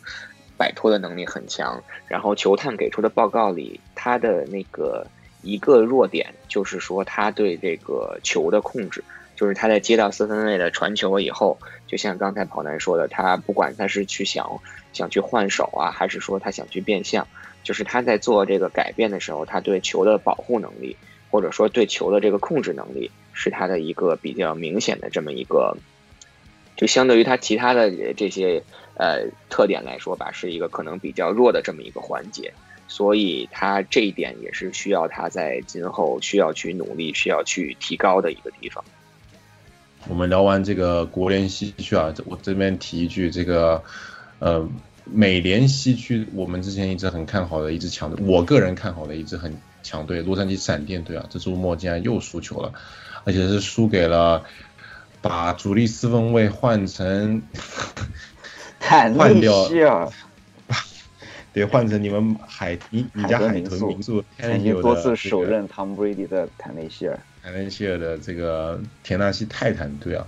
[0.57, 5.07] 摆脱的能力很强，然后球探给出的报告里，他的那个
[5.41, 9.01] 一个弱点就是说他对这个球的控制。
[9.33, 11.57] 就是他在接到四分卫的传球以后，
[11.87, 14.61] 就像刚才跑男说的，他不管他是去想
[14.93, 17.27] 想去换手啊，还是说他想去变向，
[17.63, 20.95] 就是他在做这个改变的时候，他对球的保护能力，
[21.31, 25.75] 或者说对球的这个控制能力，是他的一个比较明显的这么一个，
[26.81, 28.63] 就相对于他其他的这些
[28.95, 32.51] 呃特点来说吧，是一个可能比较弱的这么一个环节，
[32.87, 38.83] 所以他这一点也是需要他在今后需要去努力、需要去提高的一个地方。
[40.09, 43.83] 我们聊完这个国联西区啊，我这边提一句，这个
[44.39, 44.67] 呃
[45.05, 52.73] 美联西区，我们之前一直很看好的一支强队，我个人看好的一支很强队，洛杉矶闪电队啊，这周末竟然又输球了，
[53.23, 54.43] 而且是输给了
[55.21, 57.41] 把主力四分卫换成
[58.79, 59.53] 坦换掉，
[59.87, 60.09] 啊，
[61.53, 67.19] 对，换成你们海你你家海豚民宿曾经多次首任 Tom Brady 的坦内希尔。
[67.43, 70.25] 坦内希尔的这个田纳西泰坦队啊，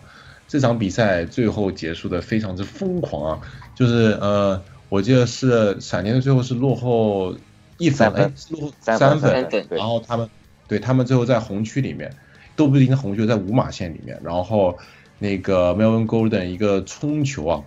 [0.47, 3.41] 这场比赛最后结束的非常之疯狂啊，
[3.75, 7.35] 就是呃，我记得是闪电队最后是落后
[7.77, 10.29] 一分，哎，落后三分，然后他们
[10.67, 12.15] 对他们最后在红区里面
[12.55, 14.77] 都不一定红球，在五码线里面，然后
[15.19, 17.63] 那个 Melvin Golden 一个冲球啊，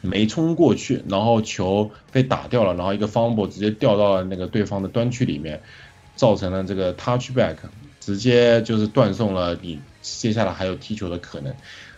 [0.00, 5.60] 没冲过去，然后球被打掉了，然后一个 fumble 直接掉到了那个对方的端区里面，
[6.14, 7.56] 造成了这个 touchback。
[7.98, 11.52] 直接就是断送了你接下来还有踢球的可能，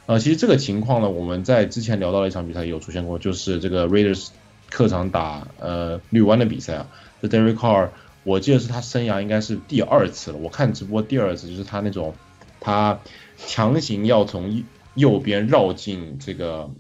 [0.07, 4.29] 呃，其实这个情况呢，我们在之前聊到的一场比赛有出现过，就是这个 Raiders
[4.71, 6.87] 客场打呃绿湾的比赛啊，
[7.21, 7.91] 这 Derek Carr，
[8.25, 12.15] 我记得是他生涯应该是第二次了，我看直播第二次就是他那种
[12.61, 13.01] 他
[13.37, 16.71] 强行要从右边绕进这个。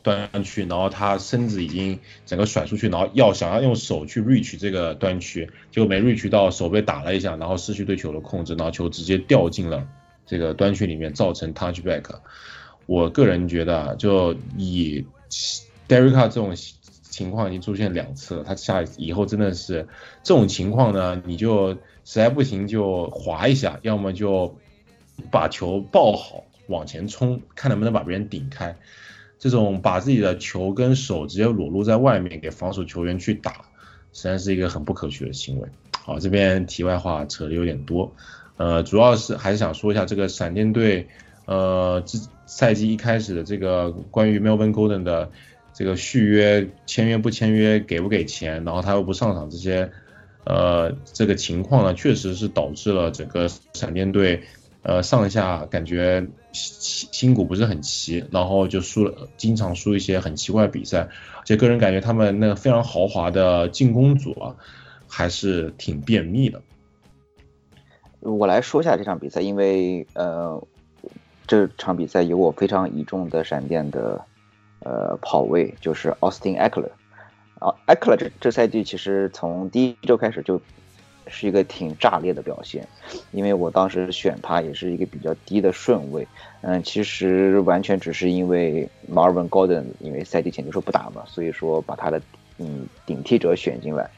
[0.00, 9.86] 端区，然后他身子已经整个甩出去，然后要想要用手去 reach 这个端区，结果没 reach 到，手被打了一下，然后失去对球的控制，然后球直接掉进了
[10.24, 12.04] 这个端区里面，造成 touchback。
[12.86, 15.04] 我个人觉得，就以
[15.88, 16.54] Derek 这种
[17.02, 19.88] 情况已经出现两次了，他下以后真的是
[20.22, 24.56] 这种情况呢，你就实在不行就滑一下，要么就
[25.30, 28.76] 把球抱好往前冲，看能不能把别人顶开。
[29.38, 33.52] 这种把自己的球跟手直接裸露在外面给防守球员去打，
[34.12, 35.68] 实际上是一个很不可取的行为。
[35.92, 38.12] 好，这边题外话扯的有点多，
[38.56, 41.06] 呃，主要是还是想说一下这个闪电队，
[41.44, 45.30] 呃，这赛季一开始的这个关于 Melvin Golden 的
[45.72, 49.88] 这个续约签约不签约给不给钱，然后他又不上场这些，
[50.44, 54.42] 呃，这个情况呢，确实是导致了整个闪电队。
[54.88, 61.00] 呃，上下感觉心心骨不是很齐，然后就输了，经常输一些很奇怪的比赛。
[61.36, 64.56] 而且个人感觉他们那个非常豪华的进攻组啊，
[65.06, 66.62] 还是挺便秘的。
[68.20, 70.66] 我来说一下这场比赛，因为呃，
[71.46, 74.24] 这场比赛有我非常倚重的闪电的
[74.80, 76.92] 呃跑位，就是 Austin Eckler。
[77.58, 80.58] 啊，Eckler 这这赛季其实从第一周开始就。
[81.30, 82.86] 是一个挺炸裂的表现，
[83.32, 86.26] 因为我当时选他也是一个比较低的顺位，
[86.62, 92.20] 嗯，其实完全只是因为 Marvin g o r d o n 因为赛季前就说不打嘛，所以说把他的
[92.58, 94.10] 嗯顶替者选进来，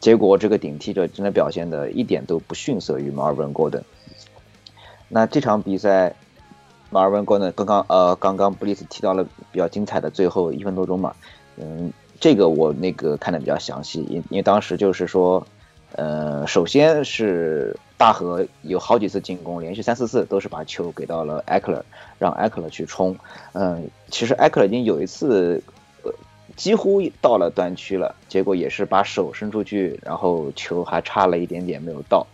[0.00, 3.82] 结果这个顶替者真的表现的一点都不逊色于 Marvin Golden。
[5.08, 6.14] 那这场比赛
[6.92, 11.14] ，Marvin Golden 刚刚呃刚刚布里斯提到了比较精彩的最后一分多钟嘛，
[11.56, 15.46] 嗯，这个我那个看的比较详细，因因为当时就是说。
[15.92, 21.84] 呃，首先是大河有好几次进攻，连续三四次都是把球给到了埃克勒，
[22.18, 23.16] 让埃克勒去冲。
[23.52, 25.62] 嗯，其实埃克勒已经有一次，
[26.02, 26.12] 呃，
[26.56, 32.26] 几乎到了端区了，结果也是把手伸出去，然后球还差了一点点没有到。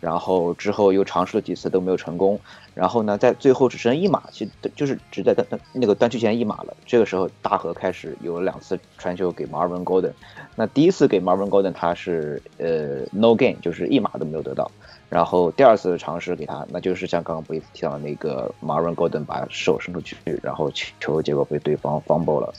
[0.00, 2.40] 然后之后又尝试了几次都没有成功，
[2.74, 5.36] 然后呢，在最后只剩一码，其实就是只在
[5.74, 6.74] 那个端区前一码了。
[6.86, 10.12] 这个时候大河开始有了两次传球给 Marvin Golden，
[10.56, 14.70] 那第一次给 Marvin Golden 他是呃 no gain，就是一码都没有得到。
[15.10, 22.54] 然后第二次尝试给他，那就是像刚刚布里斯提到的那个 Marvin Golden 把手伸出去，然后球结果被对方 fumble 了，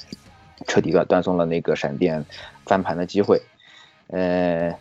[0.67, 2.23] 彻底断断送了那个闪电
[2.67, 3.41] 翻盘的机会。
[4.09, 4.75] 呃。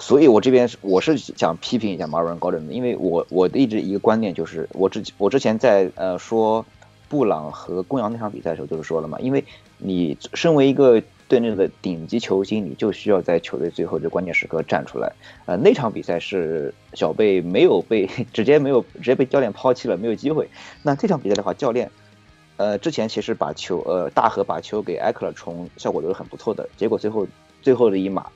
[0.00, 6.66] 所以，我这边是我是想批评一下 Marvin Golden 的，因为我我的一直一个观念就是，我之我之前在呃说
[7.08, 9.44] 布朗和公羊那场比赛的时候就是说了嘛，因为
[9.78, 15.12] 你身为一个队内的顶级球星，你就需要在球队最后这关键时刻站出来。
[15.46, 20.48] 呃，那场比赛是小贝没有被 直接没有直接被教练抛弃了，没有机会。
[20.82, 21.88] 那这场比赛的话，教练
[22.56, 26.68] 呃之前其实把球呃大河把球给艾克勒冲，效果都是很不错的。
[26.76, 27.26] 结果最后
[27.62, 28.26] 最后的一码，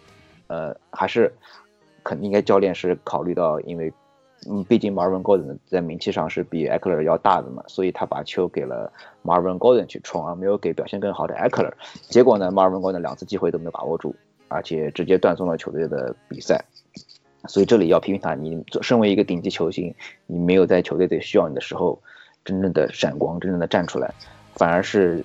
[0.49, 1.33] 呃还是
[2.03, 3.93] 肯定应该教练是考虑到因为。
[4.49, 8.91] 嗯，毕竟 Marvin Golden 在名气上是比 Eckler 要大的嘛，所以他把球给了
[9.25, 11.73] Marvin Golden 去冲，而没有给表现更好的 Eckler。
[12.03, 14.15] 结果呢，Marvin Golden 两次机会都没有把握住，
[14.47, 16.65] 而且直接断送了球队的比赛。
[17.49, 19.93] 所以这里要批评他，你身为一个顶级球星，
[20.27, 22.01] 你没有在球队最需要你的时候
[22.45, 24.15] 真正的闪光，真正的站出来，
[24.55, 25.21] 反而是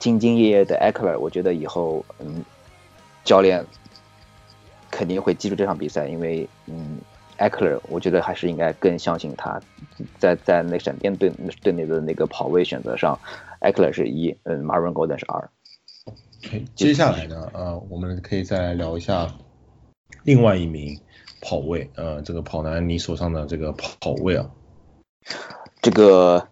[0.00, 1.18] 兢兢业业的 Eckler。
[1.18, 2.42] 我觉得以后，嗯，
[3.24, 3.62] 教练
[4.96, 6.98] 肯定会记住这场比赛，因为，嗯。
[7.36, 9.60] 艾克勒，我觉得还是应该更相信他，
[10.20, 11.28] 在在那闪电队
[11.64, 13.18] 队内的那个跑位选择上，
[13.58, 15.50] 艾克勒是一，嗯，Marvin Golden 是二。
[16.76, 19.34] 接下来呢，呃，我们可以再来聊一下
[20.22, 20.96] 另外一名
[21.40, 24.48] 跑位，呃，这个跑男你手上的这个跑位啊。
[25.82, 26.46] 这个，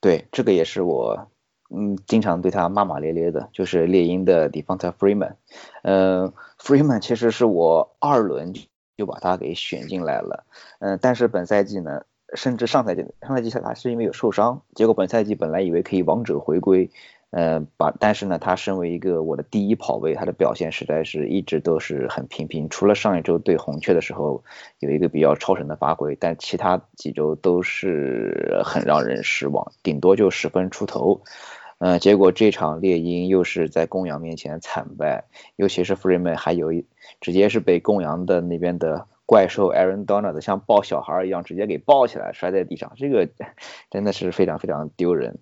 [0.00, 1.28] 对，这个也是我，
[1.74, 5.34] 嗯，经常对他骂骂咧咧的，就是猎鹰的 d e f o n t a Freeman，
[5.82, 8.52] 嗯，Freeman 其实是我二轮。
[8.94, 10.44] 就把他给选进来了，
[10.78, 12.04] 嗯，但是本赛季呢，
[12.34, 16.90] 甚至上赛季上赛季他是因为有受伤，结果本赛季本来以为可以王者回归，
[17.30, 24.44] 呃，把但是呢，他身为一个我的第一跑位，他的表现实在是一直都是很平平，除了上一周对红雀的时候
[24.78, 31.22] 有一个比较超神的发挥，但其他几周都是很让人失望，顶多就十分出头。
[31.84, 35.24] 嗯，结果这场猎鹰又是在公羊面前惨败，
[35.56, 36.86] 尤其是 Freeman 还有一
[37.20, 43.28] 直接是被公羊的那边的怪兽 Aaron Donald 像抱小孩一样直接给抱起来摔在地上，这个
[43.90, 45.40] 真的是非常非常丢人。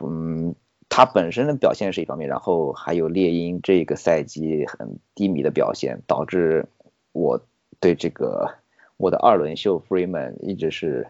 [0.00, 0.54] 嗯，
[0.88, 6.66] 他本身的表现是一方面，然后还有猎鹰这个赛季很低迷的表现，导致
[7.10, 7.40] 我
[7.80, 8.48] 对这个
[8.96, 11.08] 我的二轮秀 Freeman 一直是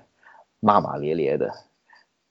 [0.61, 1.53] 骂骂咧咧的。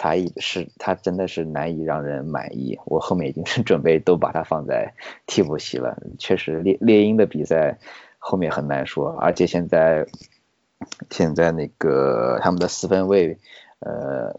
[0.04, 4.94] 他是他真的是难以让人满意，我后面已经是准备都把他放在
[5.28, 5.98] 替补席了。
[6.20, 7.80] 确实猎猎鹰的比赛
[8.20, 10.06] 后面很难说，而且现在
[11.10, 13.40] 现在那个他们的四分卫
[13.80, 14.38] 呃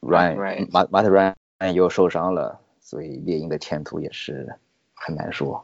[0.00, 4.48] Ryan 马马特 Ryan 又受伤了，所以猎鹰的前途也是
[4.94, 5.62] 很难说。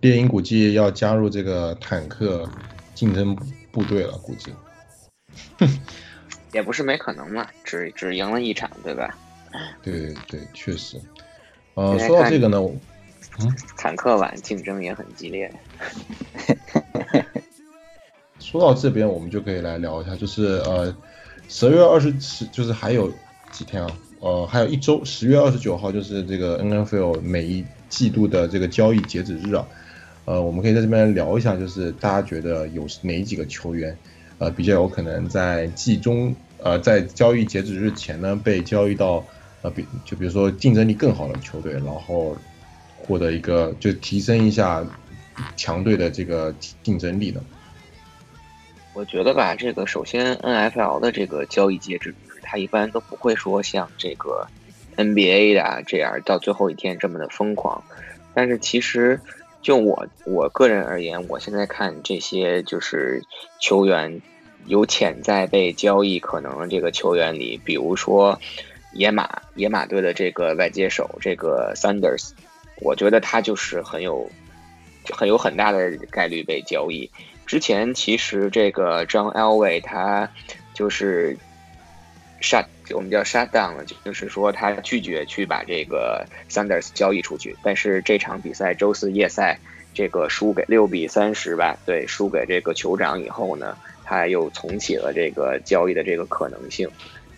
[0.00, 2.48] 猎鹰估计要加入这个坦克
[2.94, 3.36] 竞争
[3.70, 4.50] 部队了，估计。
[6.56, 9.14] 也不是没可能嘛，只只赢了一场，对吧？
[9.82, 10.98] 对对，确实。
[11.74, 12.58] 呃，说到这个呢，
[13.40, 15.52] 嗯，坦克碗竞争也很激烈。
[18.40, 20.96] 说到这边，我们就可以来聊一下，就是呃，
[21.46, 23.12] 十月二十十，就是还有
[23.50, 23.98] 几天啊？
[24.20, 29.68] 呃，还有一周，十月二十九号就是这个 NFL 每一季度的这个交易截止日啊。
[30.24, 33.94] 呃，我们可以在这边聊一下，就是大家觉得有哪几个球员，
[34.38, 36.34] 呃，比较有可能在季中。
[36.58, 39.24] 呃，在交易截止日前呢，被交易到
[39.62, 42.36] 呃，比就比如说竞争力更好的球队，然后
[42.96, 44.84] 获得一个就提升一下
[45.56, 47.40] 强队的这个竞争力的。
[48.94, 54.46] 我觉得吧，这个首先 NFL 的这个交易截止日，它一般都不会说像这个
[54.96, 57.84] NBA 的这样到最后一天这么的疯狂。
[58.34, 59.20] 但是其实
[59.60, 63.22] 就我我个人而言，我现在看这些就是
[63.60, 64.22] 球员。
[64.64, 68.40] 有潜在被交易可能这个球员里，比如说
[68.92, 72.30] 野马野马队的这个外接手这个 Sanders，
[72.80, 74.28] 我觉得他就是很有
[75.12, 77.10] 很有很大的概率被交易。
[77.46, 80.28] 之前其实这个 John Elway 他
[80.74, 81.36] 就是
[82.40, 87.56] shut 我们叫 shut down 了，就是说他拒绝去把这个 Sanders 交易出去。
[87.62, 89.60] 但是这场比赛周四夜赛
[89.94, 93.76] 这个输给六比三十吧，对，输给这个酋长以后呢。
[94.08, 96.88] 他又重启了这个交易的这个可能性，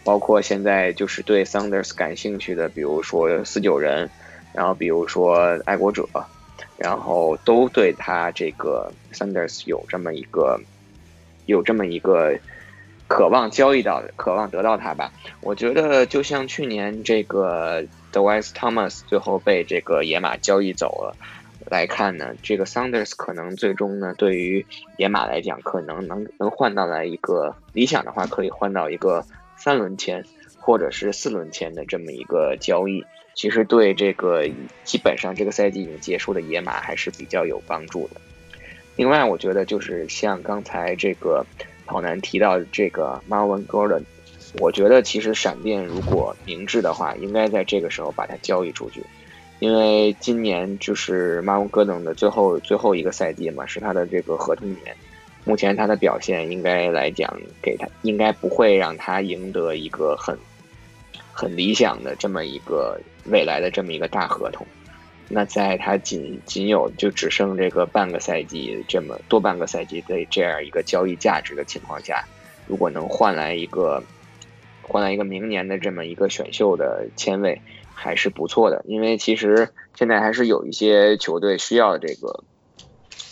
[0.04, 4.10] 包括现在就是对 Saunders 感兴趣的，比如说四九人，
[4.52, 6.06] 然后比如说爱国者，
[6.76, 10.60] 然后都对他这个 Saunders 有这么一个
[11.46, 12.38] 有这么一个
[13.06, 15.10] 渴望交易到，渴望得到他吧。
[15.40, 21.16] 我觉得就像去年这个 The Wise Thomas 最后被这个野马交易走了。
[21.70, 24.64] 来看呢，这个 Saunders 可能最终呢，对于
[24.96, 29.24] 野马来讲，可能能能换到来一个理想的话，可以换到一个
[29.56, 30.24] 三轮签
[30.58, 33.04] 或者是四轮签的这么一个交易。
[33.34, 34.48] 其实对这个
[34.82, 38.20] 基本上这个赛季已经结束的野马还是比较有帮助的。
[38.96, 41.46] 另外，我觉得就是像刚才这个
[41.86, 44.02] 跑男提到的这个 Marvin Gordon，
[44.58, 49.04] 我觉得其实闪电如果明智的话，应该在这个时候把它交易出去。
[49.60, 54.96] 因为今年就是马龙戈登的最后最后一个赛季嘛，是他的这个合同年。
[55.44, 60.38] 目前他的表现应该来讲，给他应该不会让他赢得一个很
[61.32, 64.64] 很理想的这么一个未来的这么一个大合同。
[65.28, 72.24] 那在他仅仅有就只剩这个半个赛季这么多半个赛季的这样一个交易价值的情况下，
[72.66, 74.02] 如果能换来一个
[74.82, 77.60] 换来一个明年的这么一个选秀的签位。
[78.00, 82.44] 还是不错的，因为其实现在还是有一些球队需要这个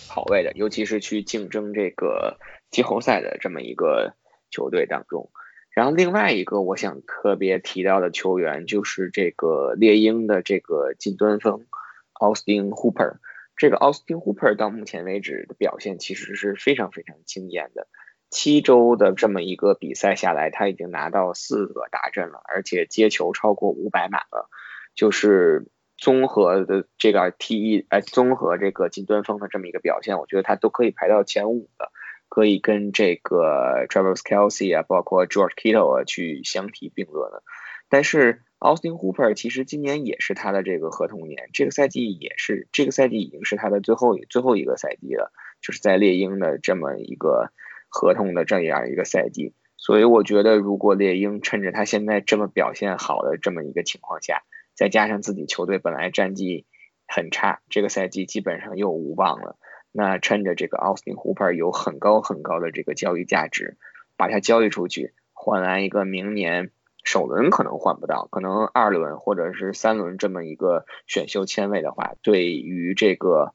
[0.09, 2.37] 跑位的，尤其是去竞争这个
[2.73, 4.15] 季后赛的这么一个
[4.51, 5.31] 球队当中。
[5.71, 11.67] 然后另外一个我想特别提到的球员就是这个猎鹰的这个近端锋
[12.15, 13.19] Austin Hooper。
[13.57, 17.87] 这个 Austin Hooper 到目前为止的表现其实是非常非常惊艳的。
[18.29, 24.51] 七周的这么一个比赛下来，他已经拿到四个大阵了，而且接球超过五百码了。
[24.97, 27.87] 就是综合的这个 T.E.
[27.89, 31.93] 哎，综合这个近端锋的这么一个表现，我觉得他都可以排到前五的，
[32.29, 37.45] 可以跟这个 Travis Kelsey 啊，包括 George Kittle 啊去相提并论的。
[37.89, 45.31] 但是 Austin Hooper 其实今年也是他的这个合同年，这个赛季也是这个赛季已经是他的最后最后一个赛季了，
[45.63, 47.53] 就是在猎鹰的这么一个。
[47.89, 54.43] 合同的这样一个赛季，所以我觉得，如果猎鹰趁着他现在这么表现好的这么一个情况下，
[54.77, 56.67] 再加上自己球队本来战绩
[57.09, 59.59] 很差，这个赛季基本上又无望了，
[59.91, 63.79] 那趁着这个奥斯汀·胡珀有很高很高的这个交易价值，
[64.17, 66.71] 把它交易出去，换来一个明年
[67.03, 73.55] 首轮可能换不到，可能二轮或者是三轮这么一个选秀签位的话，对于这个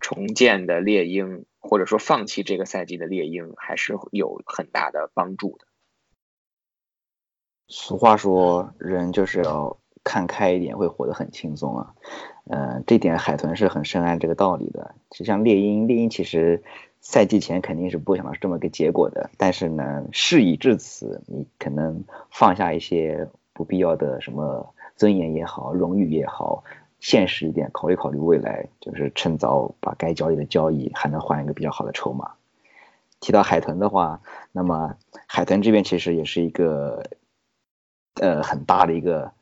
[0.00, 1.46] 重建的猎鹰。
[1.64, 5.66] 或者说放弃这个赛季的猎鹰还是有很大的帮助的。
[7.68, 11.94] 俗话说，人就是要看开一点，会活得很轻松啊。
[12.50, 14.94] 嗯，这点海豚是很深谙这个道理的。
[15.10, 16.62] 就像猎鹰，猎鹰其实
[17.00, 26.64] 赛季前肯定是不想到是这么个结果的，但是呢，事已至此，你可能放下一些不必要的什么尊严也好，荣誉也好。
[27.00, 32.34] 现实一点，考虑考虑未来，就是趁早把该交易的交易，还能换一个比较好的筹码。
[33.18, 34.20] 提到海豚的话，
[34.52, 34.94] 那么
[35.26, 37.02] 海豚这边其实也是一个
[38.20, 39.32] 呃很大的一个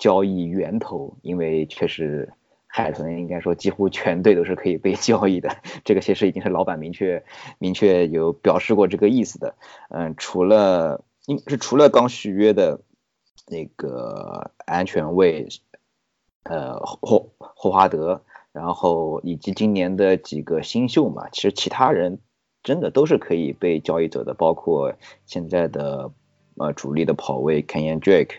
[0.00, 2.32] 交易源头，因为确实
[2.66, 7.22] 海豚应该说几乎全队都是可以被交易的， 这个其实已经是老板明确
[7.60, 9.54] 明确有表示过这个意思的。
[9.90, 12.80] 嗯，除了应是除了刚续约的
[13.46, 15.46] 那个安全卫。
[16.42, 22.18] 呃，霍霍华德，然后以及今年的几个新秀嘛，其实其他人
[22.62, 24.94] 真的都是可以被交易走的，包括
[25.26, 26.10] 现在的
[26.56, 28.36] 呃主力的跑位 Kenyan Drake，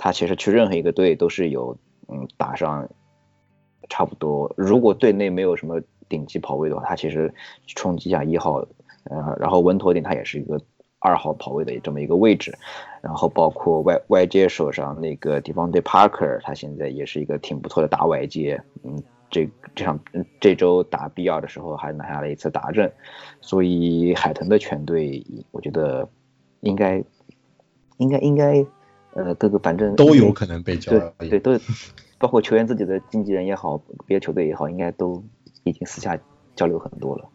[0.00, 1.76] 他其实去任何一个队都是有
[2.08, 2.88] 嗯打上
[3.90, 5.78] 差不多，如果队内没有什么
[6.08, 7.32] 顶级跑位的话，他其实
[7.66, 8.66] 冲击一下一号，
[9.04, 10.58] 呃，然后稳妥点他也是一个。
[11.02, 12.54] 二号跑位的这么一个位置，
[13.00, 19.98] 然后包括外外接手上那个地方队 Parker，他现在也是一个挺不错的大外接，嗯，这这场
[20.38, 22.92] 这周打 B 二的时候还拿下了一次达阵，
[23.40, 26.06] 所以海豚的全队，我觉得
[26.60, 27.02] 应该
[27.96, 28.66] 应该应该，
[29.14, 31.60] 呃，各个反正都有可能被交易，对对，都
[32.18, 35.24] 包括球员自己的经纪人也好，别的球队也好，应该都
[35.64, 36.18] 已经私下
[36.54, 37.28] 交流很多了。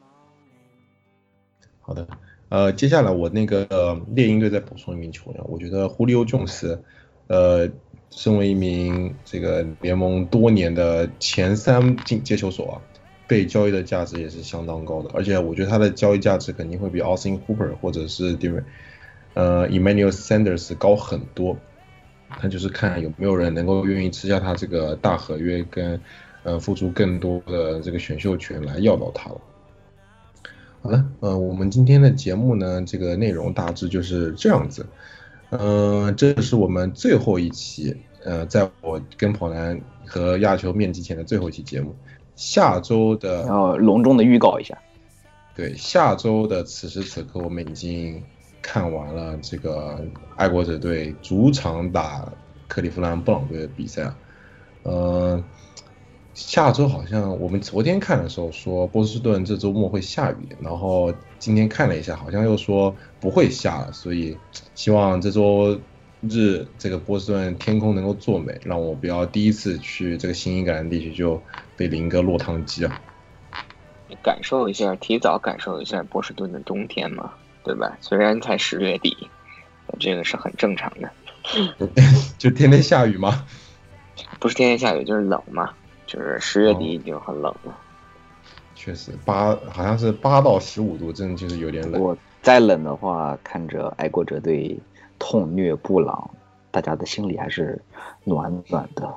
[1.81, 2.07] 好的。
[2.49, 6.79] 呃，接下来我那个猎鹰队再补充一名球员，我觉得胡里欧·琼斯，
[7.25, 7.67] 呃，
[8.11, 12.81] 身为一名这个联盟多年的前三进接球手啊，
[13.27, 18.47] 被交易的价值也是相当高的，而且我觉得他的交易价值肯定会比 Austin Hooper 或者是 d
[19.35, 21.55] 呃 Emmanuel Sanders 高很多，
[22.41, 26.01] 那就是看有没有人能够愿意吃下他这个大合约跟
[26.41, 29.41] 呃付出更多的这个选秀权来要到他了。
[30.81, 34.85] 好了，呃，我们今天的节目呢，这个内容大致就是这样子。
[35.49, 41.95] 嗯，这是我们最后一期，呃，在我跟跑男和亚球面基前的最后一期节目。
[42.35, 44.77] 下周的，然后隆重的预告一下。
[45.55, 48.21] 对，下周的此时此刻，我们已经
[48.65, 50.03] 看完了这个
[50.35, 52.27] 爱国者队主场打
[52.67, 54.11] 克利夫兰布朗队的比赛。
[54.83, 55.43] 呃。
[56.33, 64.37] 下周好像我们昨天看的时候说波士顿这周末会下雨，然后今天看了一下，好像又说不会下了，所以
[64.73, 65.79] 希望这周
[66.19, 71.41] 日这个波士顿天空能够作美，让我不要第一次去这个新英格兰地区就
[71.77, 73.01] 被淋个落汤鸡啊！
[74.21, 77.31] 感受一下，提早感受一下波士顿的冬天嘛，
[77.65, 77.97] 对吧？
[77.99, 79.27] 虽然才十月底，
[79.99, 81.09] 这个是很正常的。
[82.37, 83.45] 就天天下雨吗？
[84.39, 85.73] 不是天天下雨就是冷嘛，
[86.05, 87.75] 就是十月底已经很冷了。
[88.75, 91.99] 确实，八好像是八到十五度，真的就是有点冷。
[91.99, 94.77] 我再冷的话，看着爱国者队
[95.17, 96.29] 痛虐布朗，
[96.69, 97.81] 大家的心里还是
[98.23, 99.11] 暖暖的。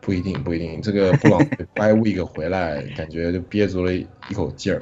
[0.00, 1.38] 不一定，不一定，这个布朗
[1.74, 4.80] bye week 回来，感觉就憋足了一口劲儿。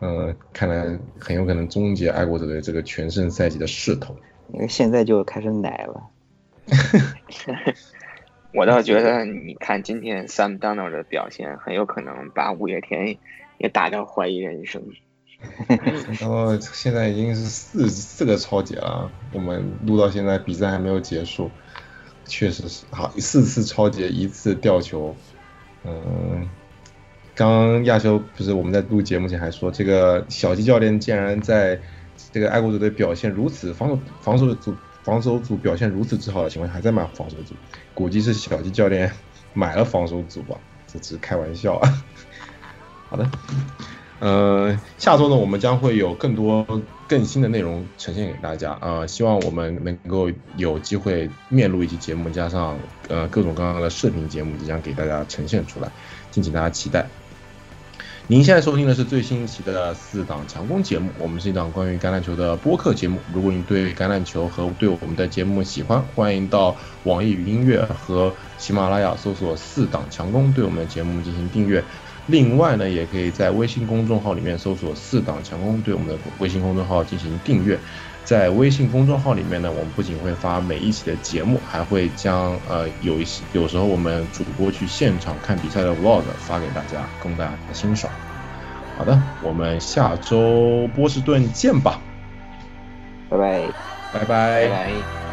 [0.00, 4.16] 嗯，看来很有可能终结爱国者队这个全胜赛季的势头。
[4.52, 6.02] 因为现在就开始奶了。
[8.54, 13.16] 我倒觉得，你看今天 Sam Donald 的表现，很有可能把五月天
[13.58, 14.82] 也打到怀疑人生。
[16.20, 21.50] 然后现在已经是四四个超节了，我们录到现在比赛还没有结束，
[22.24, 25.14] 确实是好四次超节，一次吊球。
[25.84, 26.48] 嗯，
[27.34, 31.80] 刚刚亚修不是我们在录节目前还说，这个小鸡教练竟然在
[32.32, 34.74] 这个爱国者队表现如此防守防守组。
[35.04, 37.54] 防守组表现如此之好的情况下，还在买防守组，
[37.92, 39.12] 估计是小鸡教练
[39.52, 40.56] 买了防守组吧，
[40.90, 42.04] 这只是开玩笑啊。
[43.10, 43.30] 好的，
[44.20, 46.66] 呃，下周呢，我们将会有更多
[47.06, 52.78] 更新的内容呈现给大家啊，希望我们能够有机会面录一期节目，加上
[53.08, 55.92] 呃各种各样的视频节目，即将给大家呈现出来，
[56.30, 57.06] 敬请大家期待。
[58.26, 63.18] 您现在收听的是最新一期的四档强攻节目，我们是一档关于橄榄球的播客节目。
[63.34, 71.84] 如果你对橄榄球和对我们的节目喜欢，欢迎到网易云音乐和喜马拉雅搜索“四档强攻”，对我们的节目进行订阅。
[72.26, 77.78] 另外呢，也可以在微信公众号里面搜索“四档强攻”，对我们的微信公众号进行订阅。
[78.24, 88.10] 在微信公众号里面呢，我们不仅会发每一期的节目，还会将呃有一些有时候我们主播去现场看比赛的 vlog 发给大家，供大家欣赏。
[88.96, 92.00] 好的，我们下周波士顿见吧，
[93.28, 93.62] 拜拜，
[94.12, 95.23] 拜拜，拜拜。